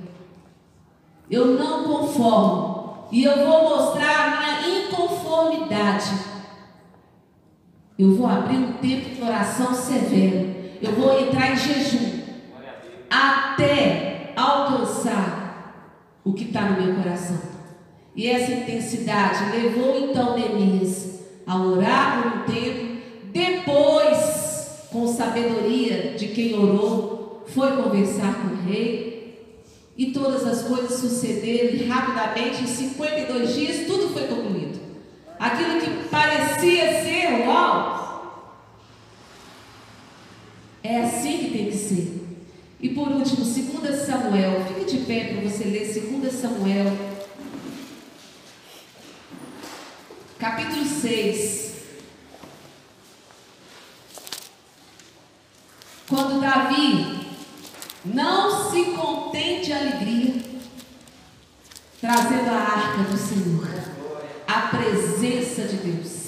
Eu 1.31 1.59
não 1.59 1.85
conformo. 1.85 3.09
E 3.13 3.25
eu 3.25 3.47
vou 3.47 3.71
mostrar 3.71 4.27
a 4.27 4.63
minha 4.63 4.85
inconformidade. 4.85 6.11
Eu 7.99 8.15
vou 8.15 8.27
abrir 8.27 8.57
um 8.57 8.73
tempo 8.75 9.15
de 9.15 9.23
oração 9.23 9.75
severo. 9.75 10.55
Eu 10.83 10.93
vou 10.93 11.19
entrar 11.21 11.53
em 11.53 11.57
jejum. 11.57 12.21
Até 13.09 14.33
alcançar 14.37 15.97
o 16.25 16.33
que 16.33 16.45
está 16.45 16.63
no 16.63 16.83
meu 16.83 16.97
coração. 16.97 17.39
E 18.15 18.29
essa 18.29 18.53
intensidade 18.53 19.57
levou 19.57 19.99
então 19.99 20.37
Neemias 20.37 21.20
a 21.47 21.63
orar 21.63 22.23
por 22.23 22.33
um 22.33 22.55
tempo. 22.55 23.01
Depois, 23.33 24.87
com 24.91 25.07
sabedoria 25.07 26.15
de 26.19 26.29
quem 26.29 26.55
orou, 26.55 27.45
foi 27.47 27.77
conversar 27.77 28.35
com 28.35 28.55
o 28.55 28.71
rei 28.71 29.11
e 29.97 30.13
todas 30.13 30.47
as 30.47 30.63
coisas 30.63 30.99
sucederam 30.99 31.75
e 31.75 31.85
rapidamente, 31.85 32.63
em 32.63 32.67
52 32.67 33.55
dias, 33.55 33.87
tudo 33.87 34.09
foi 34.13 34.23
concluído. 34.29 34.81
Aquilo 35.39 35.81
que 35.81 36.09
parecia 36.09 37.03
ser 37.03 37.47
uau, 37.47 38.61
é 40.83 41.03
assim 41.03 41.39
que 41.39 41.51
tem 41.51 41.67
que 41.67 41.77
ser. 41.77 42.21
E 42.81 42.89
por 42.91 43.09
último, 43.09 43.45
2 43.45 44.03
Samuel, 44.07 44.65
fique 44.69 44.97
de 44.97 45.05
pé 45.05 45.35
para 45.35 45.49
você 45.49 45.65
ler 45.65 45.93
2 45.93 46.33
Samuel, 46.33 46.87
capítulo 50.41 50.87
6. 50.87 51.71
Quando 56.09 56.41
Davi 56.41 57.29
não 58.07 58.71
se 58.71 58.85
contente 58.93 59.67
de 59.67 59.73
alegria, 59.75 60.43
trazendo 62.01 62.49
a 62.49 62.59
arca 62.59 63.03
do 63.03 63.19
Senhor, 63.19 63.69
a 64.49 64.61
presença 64.69 65.65
de 65.65 65.77
Deus. 65.77 66.21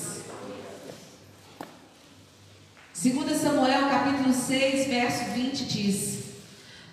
2 3.03 3.37
Samuel 3.41 3.89
capítulo 3.89 4.33
6, 4.33 4.89
verso 4.89 5.25
20 5.33 5.65
diz: 5.65 6.25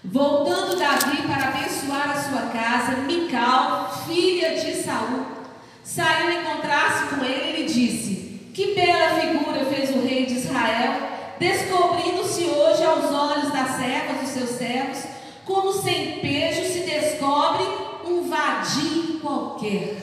Voltando 0.04 0.80
Davi 0.80 1.22
para 1.28 1.50
abençoar 1.50 2.12
a 2.12 2.24
sua 2.24 2.42
casa, 2.50 3.02
Mical, 3.02 4.06
filha 4.08 4.56
de 4.56 4.82
Saul, 4.82 5.39
saiu 5.96 6.40
encontrar-se 6.40 7.16
com 7.16 7.26
ele 7.26 7.50
e 7.50 7.62
lhe 7.62 7.74
disse: 7.74 8.42
Que 8.54 8.76
bela 8.76 9.20
figura 9.20 9.66
fez 9.66 9.90
o 9.90 10.02
rei 10.06 10.26
de 10.26 10.36
Israel 10.36 11.10
descobrindo-se 11.40 12.44
hoje 12.44 12.84
aos 12.84 13.06
olhos 13.06 13.52
das 13.52 13.78
servas 13.78 14.22
dos 14.22 14.30
seus 14.30 14.50
servos, 14.52 15.04
como 15.46 15.72
sem 15.74 16.20
pejo 16.20 16.70
se 16.70 16.82
descobre 16.82 17.64
um 18.06 18.30
vadio 18.30 19.20
qualquer. 19.22 19.98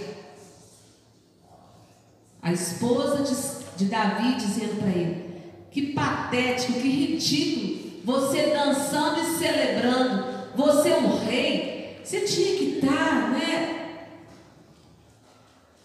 A 2.43 2.53
esposa 2.53 3.23
de, 3.23 3.85
de 3.85 3.91
Davi 3.91 4.35
dizendo 4.35 4.81
para 4.81 4.89
ele: 4.89 5.41
Que 5.71 5.93
patético, 5.93 6.81
que 6.81 6.89
ridículo, 6.89 8.01
você 8.05 8.47
dançando 8.47 9.21
e 9.21 9.39
celebrando, 9.39 10.25
você 10.57 10.91
é 10.91 10.97
um 10.97 11.25
rei, 11.25 12.01
você 12.03 12.21
tinha 12.21 12.57
que 12.57 12.79
estar, 12.79 13.31
né? 13.31 13.76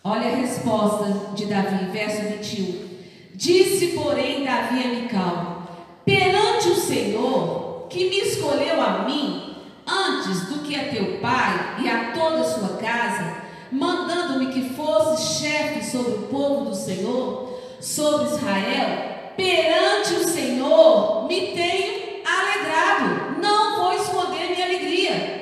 Olha 0.03 0.29
a 0.31 0.35
resposta 0.35 1.35
de 1.35 1.45
Davi, 1.45 1.85
verso 1.91 2.23
21. 2.23 2.89
Disse, 3.35 3.89
porém, 3.89 4.43
Davi 4.43 4.83
a 4.83 4.87
Mical: 4.87 5.63
Perante 6.03 6.69
o 6.69 6.75
Senhor, 6.75 7.85
que 7.87 8.09
me 8.09 8.19
escolheu 8.21 8.81
a 8.81 9.03
mim, 9.03 9.57
antes 9.87 10.47
do 10.47 10.63
que 10.63 10.75
a 10.75 10.89
teu 10.89 11.19
pai 11.19 11.83
e 11.83 11.87
a 11.87 12.13
toda 12.13 12.41
a 12.41 12.43
sua 12.43 12.77
casa, 12.77 13.43
mandando-me 13.71 14.47
que 14.47 14.73
fosse 14.73 15.39
chefe 15.39 15.85
sobre 15.85 16.13
o 16.13 16.27
povo 16.29 16.71
do 16.71 16.75
Senhor, 16.75 17.59
sobre 17.79 18.25
Israel, 18.25 19.33
perante 19.37 20.13
o 20.15 20.27
Senhor 20.27 21.27
me 21.27 21.53
tenho 21.53 22.21
alegrado, 22.25 23.39
não 23.39 23.77
vou 23.79 23.93
esconder 23.93 24.49
minha 24.49 24.65
alegria. 24.65 25.41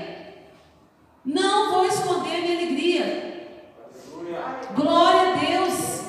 Não 1.23 1.71
vou 1.71 1.85
esconder 1.85 2.41
minha 2.41 2.57
alegria. 2.57 3.28
Glória 4.75 5.21
a 5.21 5.35
Deus. 5.35 5.99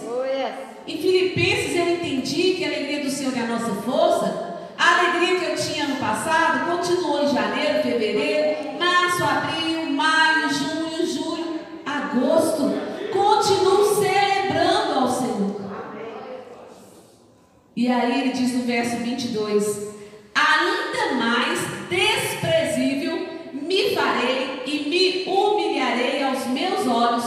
Em 0.86 0.96
Filipenses 0.98 1.76
eu 1.76 1.88
entendi 1.94 2.54
que 2.54 2.64
a 2.64 2.68
alegria 2.68 3.04
do 3.04 3.10
Senhor 3.10 3.36
é 3.36 3.40
a 3.40 3.46
nossa 3.46 3.74
força. 3.82 4.58
A 4.76 4.98
alegria 4.98 5.38
que 5.38 5.44
eu 5.46 5.56
tinha 5.56 5.86
no 5.86 5.96
passado 5.96 6.76
continuou 6.76 7.22
em 7.22 7.28
janeiro, 7.28 7.82
fevereiro, 7.82 8.78
março, 8.78 9.22
abril, 9.22 9.90
maio, 9.90 10.50
junho, 10.50 11.06
julho, 11.06 11.60
agosto. 11.86 12.72
Continuo 13.12 13.94
celebrando 13.94 14.98
ao 14.98 15.08
Senhor. 15.08 15.60
E 17.76 17.88
aí 17.88 18.20
ele 18.20 18.32
diz 18.32 18.52
no 18.54 18.64
verso 18.64 18.96
22: 18.96 19.88
Ainda 20.34 21.14
mais 21.24 21.60
desprezível 21.88 23.28
me 23.52 23.94
farei 23.94 24.62
e 24.66 24.88
me 24.88 25.30
humilharei 25.30 26.22
aos 26.22 26.46
meus 26.46 26.86
olhos, 26.86 27.24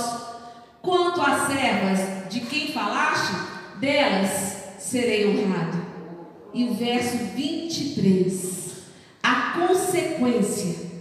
quanto 0.82 1.22
às 1.22 1.48
servas 1.48 2.30
de 2.30 2.42
quem 2.42 2.74
falaste, 2.74 3.34
delas 3.80 4.76
serei 4.80 5.28
honrado. 5.28 5.84
E 6.54 6.66
o 6.66 6.74
verso 6.74 7.18
23, 7.36 8.84
a 9.22 9.54
consequência 9.60 10.92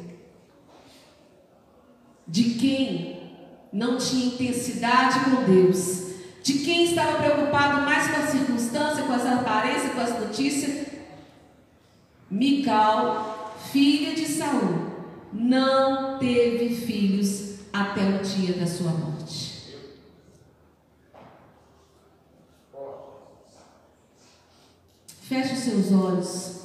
de 2.27 2.55
quem 2.55 3.33
não 3.73 3.99
tinha 3.99 4.22
intensidade 4.33 5.21
com 5.21 5.45
Deus, 5.45 6.03
de 6.43 6.55
quem 6.55 6.85
estava 6.85 7.19
preocupado 7.19 7.83
mais 7.83 8.11
com 8.11 8.23
a 8.23 8.27
circunstância, 8.27 9.05
com 9.05 9.13
as 9.13 9.27
aparências, 9.27 9.93
com 9.93 10.01
as 10.01 10.19
notícias. 10.19 10.87
Mical, 12.31 13.55
filha 13.71 14.15
de 14.15 14.27
Saul, 14.27 14.93
não 15.33 16.19
teve 16.19 16.75
filhos 16.75 17.61
até 17.73 18.03
o 18.03 18.23
dia 18.23 18.55
da 18.55 18.67
sua 18.67 18.91
morte. 18.91 19.53
Feche 25.23 25.55
os 25.55 25.61
seus 25.61 25.93
olhos. 25.93 26.63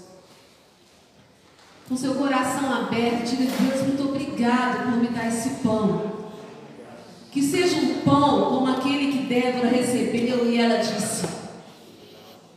Com 1.88 1.96
seu 1.96 2.16
coração 2.16 2.74
aberto, 2.74 3.30
diga 3.30 3.46
Deus, 3.46 3.82
muito 3.88 4.10
obrigado 4.10 4.84
por 4.84 4.98
me 4.98 5.08
dar 5.08 5.28
esse 5.30 5.62
pão. 5.62 6.17
Que 7.38 7.44
seja 7.44 7.78
um 7.78 8.02
pão 8.02 8.50
como 8.50 8.68
aquele 8.68 9.12
que 9.12 9.28
Débora 9.28 9.68
recebeu 9.68 10.50
e 10.50 10.60
ela 10.60 10.80
disse: 10.80 11.28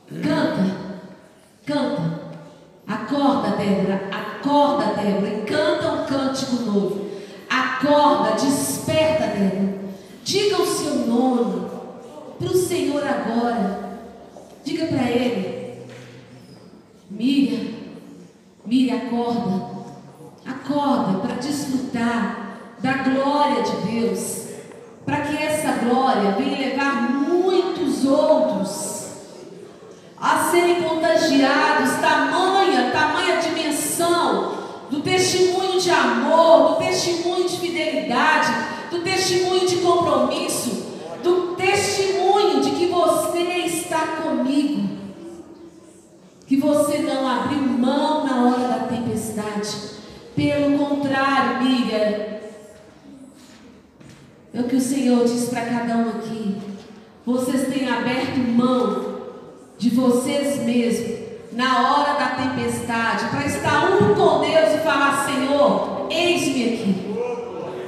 Canta, 0.09 0.74
canta, 1.66 2.20
acorda, 2.89 3.59
Débora, 3.59 4.09
acorda, 4.11 4.95
Débora, 4.95 5.35
e 5.35 5.43
canta 5.43 5.93
um 5.93 6.07
cântico 6.07 6.62
novo. 6.62 7.11
Acorda, 7.51 8.43
desperta, 8.43 9.26
Débora. 9.26 9.81
Diga 10.24 10.62
o 10.62 10.66
seu 10.66 10.95
nome 11.07 11.68
para 12.39 12.49
o 12.49 12.57
Senhor 12.57 13.07
agora. 13.07 13.99
Diga 14.64 14.87
para 14.87 15.11
Ele: 15.11 15.83
Miriam, 17.11 17.74
Miriam, 18.64 18.97
acorda, 18.97 19.62
acorda 20.47 21.18
para 21.18 21.35
desfrutar 21.35 22.57
da 22.78 22.95
glória 22.95 23.62
de 23.62 23.76
Deus 23.91 24.39
para 25.05 25.22
que 25.22 25.36
essa 25.36 25.84
glória 25.84 26.32
venha 26.32 26.68
levar 26.68 27.11
muitos 27.11 28.05
outros 28.05 28.90
a 30.20 30.51
serem 30.51 30.82
contagiados, 30.82 31.92
tamanha, 32.01 32.90
tamanha 32.92 33.40
dimensão 33.40 34.55
do 34.90 35.01
testemunho 35.01 35.80
de 35.80 35.90
amor, 35.90 36.72
do 36.72 36.76
testemunho 36.76 37.48
de 37.48 37.57
fidelidade, 37.57 38.53
do 38.90 39.01
testemunho 39.01 39.66
de 39.66 39.76
compromisso, 39.76 40.90
do 41.22 41.55
testemunho 41.55 42.61
de 42.61 42.70
que 42.72 42.86
você 42.86 43.38
está 43.64 44.01
comigo, 44.22 44.88
que 46.46 46.57
você 46.57 46.98
não 46.98 47.26
abriu 47.26 47.62
mão 47.62 48.26
na 48.26 48.44
hora 48.44 48.68
da 48.68 48.78
tempestade. 48.88 50.01
Pelo 50.34 50.78
contrário, 50.78 51.62
Miriam, 51.62 52.39
é 54.53 54.61
o 54.61 54.64
que 54.64 54.76
o 54.76 54.80
Senhor 54.80 55.24
diz 55.24 55.48
para 55.48 55.64
cada 55.66 55.96
um 55.96 56.09
aqui. 56.11 56.57
Vocês 57.24 57.72
têm 57.72 57.88
aberto 57.88 58.38
mão 58.38 59.20
de 59.78 59.90
vocês 59.90 60.64
mesmos 60.64 61.20
na 61.53 61.90
hora 61.90 62.18
da 62.18 62.28
tempestade 62.30 63.26
para 63.30 63.46
estar 63.46 63.92
um 63.92 64.14
com 64.14 64.40
Deus 64.40 64.74
e 64.74 64.78
falar: 64.78 65.26
Senhor, 65.26 66.07
eis-me 66.11 66.64
aqui. 66.64 67.11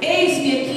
Eis-me 0.01 0.61
aqui, 0.61 0.72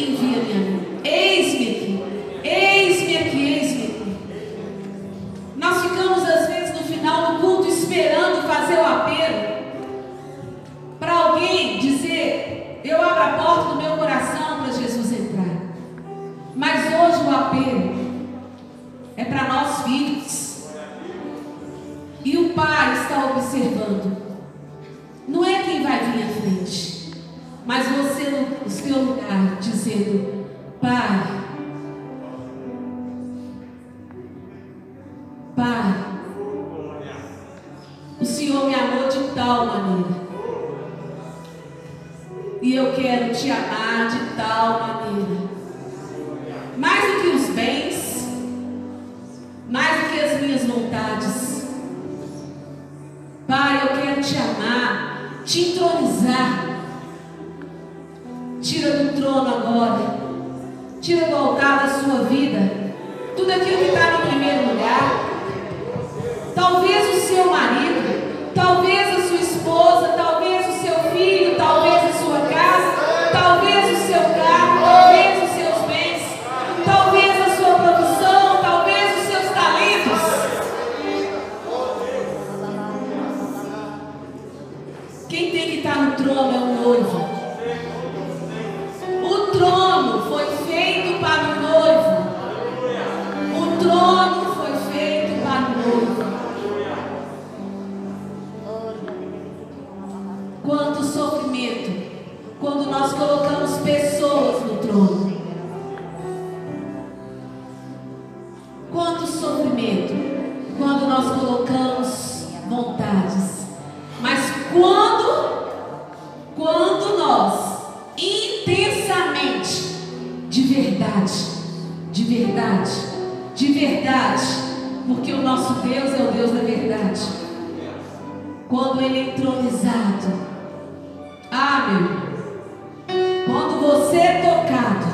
você 134.16 134.22
é 134.22 134.40
tocado, 134.40 135.06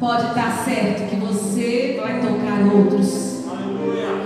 pode 0.00 0.26
estar 0.26 0.64
certo 0.64 1.08
que 1.08 1.14
você 1.14 1.96
vai 2.00 2.20
tocar 2.20 2.74
outros. 2.74 3.44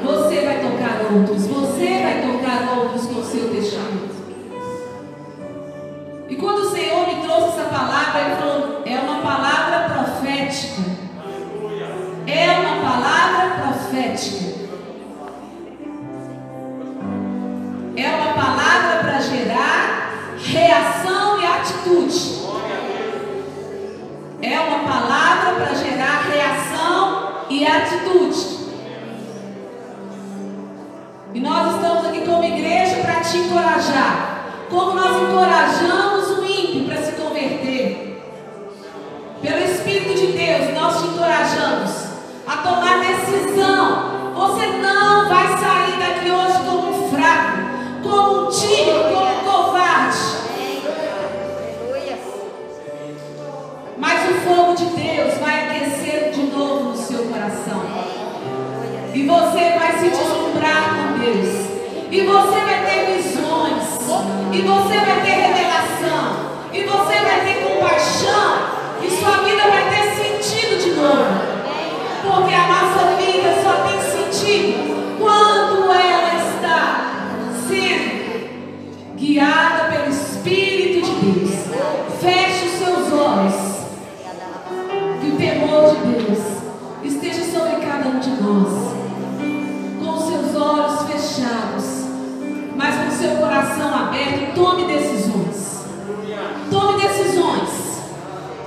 Você 0.02 0.40
vai 0.40 0.60
tocar 0.60 1.12
outros. 1.12 1.46
Você 1.46 2.02
vai 2.02 2.22
tocar 2.22 2.78
outros 2.78 3.06
com 3.06 3.20
o 3.20 3.24
seu 3.24 3.50
testemunho. 3.50 4.08
E 6.30 6.36
quando 6.36 6.60
o 6.60 6.70
Senhor 6.70 7.06
me 7.08 7.22
trouxe 7.22 7.60
essa 7.60 7.68
palavra, 7.68 8.20
Ele 8.22 8.36
falou: 8.36 8.69
e 27.60 27.66
atitude. 27.66 28.58
E 31.34 31.40
nós 31.40 31.74
estamos 31.74 32.06
aqui 32.06 32.22
como 32.22 32.42
igreja 32.42 32.96
para 33.02 33.20
te 33.20 33.36
encorajar. 33.36 34.46
Como 34.70 34.92
nós 34.94 35.22
encorajamos 35.22 36.38
o 36.38 36.44
ímpio 36.44 36.84
para 36.86 37.02
se 37.02 37.12
converter. 37.12 38.22
Pelo 39.42 39.58
Espírito 39.58 40.14
de 40.14 40.26
Deus, 40.28 40.74
nós 40.74 41.02
te 41.02 41.08
encorajamos 41.08 41.90
a 42.46 42.56
tomar 42.56 43.00
decisão. 43.00 44.32
Você 44.34 44.66
não 44.78 45.28
vai 45.28 45.48
sair 45.58 45.98
daqui 45.98 46.30
hoje 46.30 46.64
como 46.64 46.88
um 46.88 47.10
fraco, 47.10 47.58
como 48.02 48.46
um 48.46 48.50
tímido, 48.50 49.04
como 49.12 49.26
um 49.26 49.44
covarde. 49.44 50.18
Mas 53.98 54.30
o 54.30 54.34
fogo 54.48 54.74
de 54.76 54.84
Deus 54.86 55.38
vai 55.38 55.66
aquecer 55.66 56.30
de 56.32 56.42
novo 56.44 56.89
coração. 57.50 57.82
E 59.12 59.26
você 59.26 59.78
vai 59.78 59.98
se 59.98 60.08
deslumbrar 60.10 60.94
com 60.94 61.18
Deus. 61.18 61.70
E 62.10 62.20
você 62.20 62.60
vai 62.60 62.84
ter 62.86 63.16
visões. 63.16 64.00
E 64.52 64.62
você 64.62 64.98
vai 64.98 65.20
ter 65.22 65.30
revelação. 65.30 66.50
E 66.72 66.82
você 66.82 67.18
vai 67.18 67.40
ter 67.44 67.64
compaixão. 67.64 68.70
E 69.02 69.10
sua 69.10 69.42
vida 69.44 69.62
vai 69.68 69.90
ter 69.90 70.04
sentido 70.14 70.82
de 70.82 70.90
novo. 70.92 71.50
Porque 72.22 72.54
a 72.54 72.68
nossa 72.68 73.16
vida 73.16 73.54
só 73.62 73.72
tem 73.88 74.00
sentido 74.00 75.18
quando 75.18 75.90
ela 75.90 76.34
está 76.34 77.12
sendo 77.68 79.16
guiada 79.16 79.79
coração 93.60 93.94
aberto, 93.94 94.54
tome 94.54 94.86
decisões. 94.86 95.84
Tome 96.70 97.02
decisões. 97.02 97.68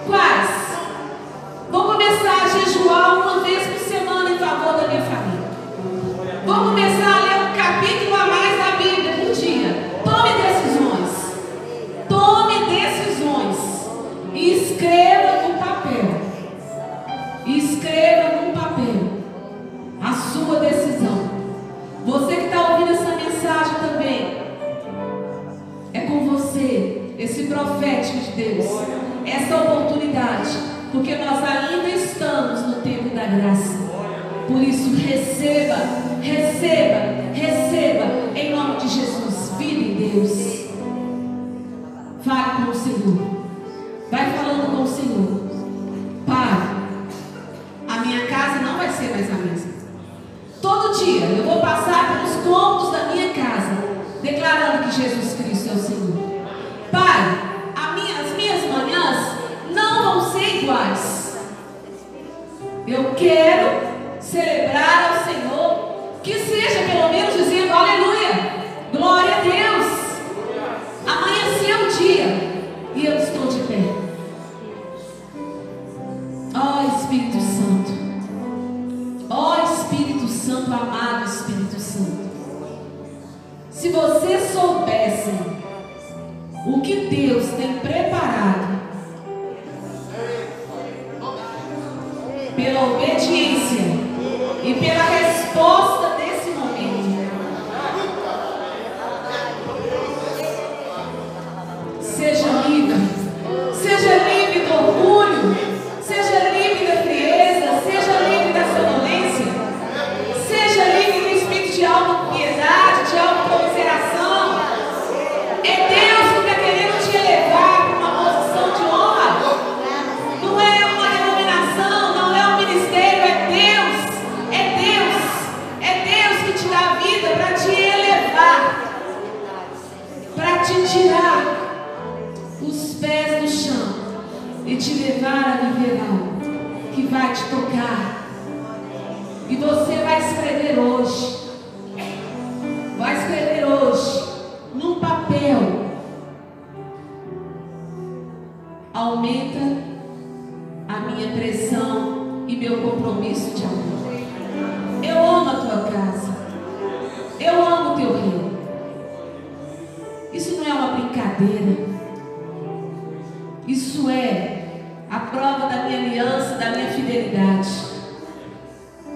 Quais? 0.06 0.50
Vou 1.72 1.86
começar 1.86 2.44
a 2.44 2.48
jejuar 2.48 3.16
uma 3.16 3.40
vez 3.40 3.66
por 3.66 3.80
semana 3.80 4.30
em 4.30 4.38
favor 4.38 4.74
da 4.74 4.88
minha 4.88 5.02
família. 5.02 5.50
Vou 6.46 6.56
começar 6.56 7.18
a 7.18 7.24
ler 7.24 7.33
profético 27.54 28.20
de 28.20 28.32
Deus, 28.32 28.66
essa 29.26 29.56
oportunidade, 29.58 30.50
porque 30.92 31.16
nós 31.16 31.44
ainda 31.44 31.90
estamos 31.90 32.62
no 32.62 32.82
tempo 32.82 33.16
da 33.16 33.26
graça. 33.26 33.78
Por 34.48 34.62
isso, 34.62 34.96
receba, 34.96 35.78
receba, 36.22 37.32
receba, 37.34 38.06
em 38.36 38.56
nome 38.56 38.78
de 38.78 38.88
Jesus, 38.90 39.52
vida 39.58 39.82
em 39.82 39.96
Deus. 39.96 40.64
Fale 42.24 42.66
com 42.66 42.72
o 42.72 42.76
Senhor, 42.76 43.18
vai 44.12 44.32
falando 44.32 44.76
com 44.76 44.84
o 44.84 44.88
Senhor. 44.88 45.33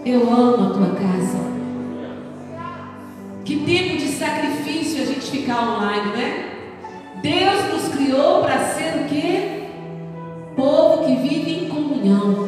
Eu 0.09 0.21
amo 0.21 0.67
a 0.67 0.69
tua 0.69 0.95
casa. 0.95 1.37
Que 3.43 3.57
tempo 3.65 3.97
de 3.97 4.07
sacrifício 4.07 5.03
a 5.03 5.05
gente 5.05 5.29
ficar 5.29 5.61
online, 5.61 6.11
né? 6.15 6.49
Deus 7.21 7.73
nos 7.73 7.93
criou 7.93 8.41
para 8.41 8.69
ser 8.69 9.01
o 9.01 9.09
quê? 9.09 9.63
Povo 10.55 11.03
que 11.03 11.13
vive 11.13 11.65
em 11.65 11.67
comunhão. 11.67 12.46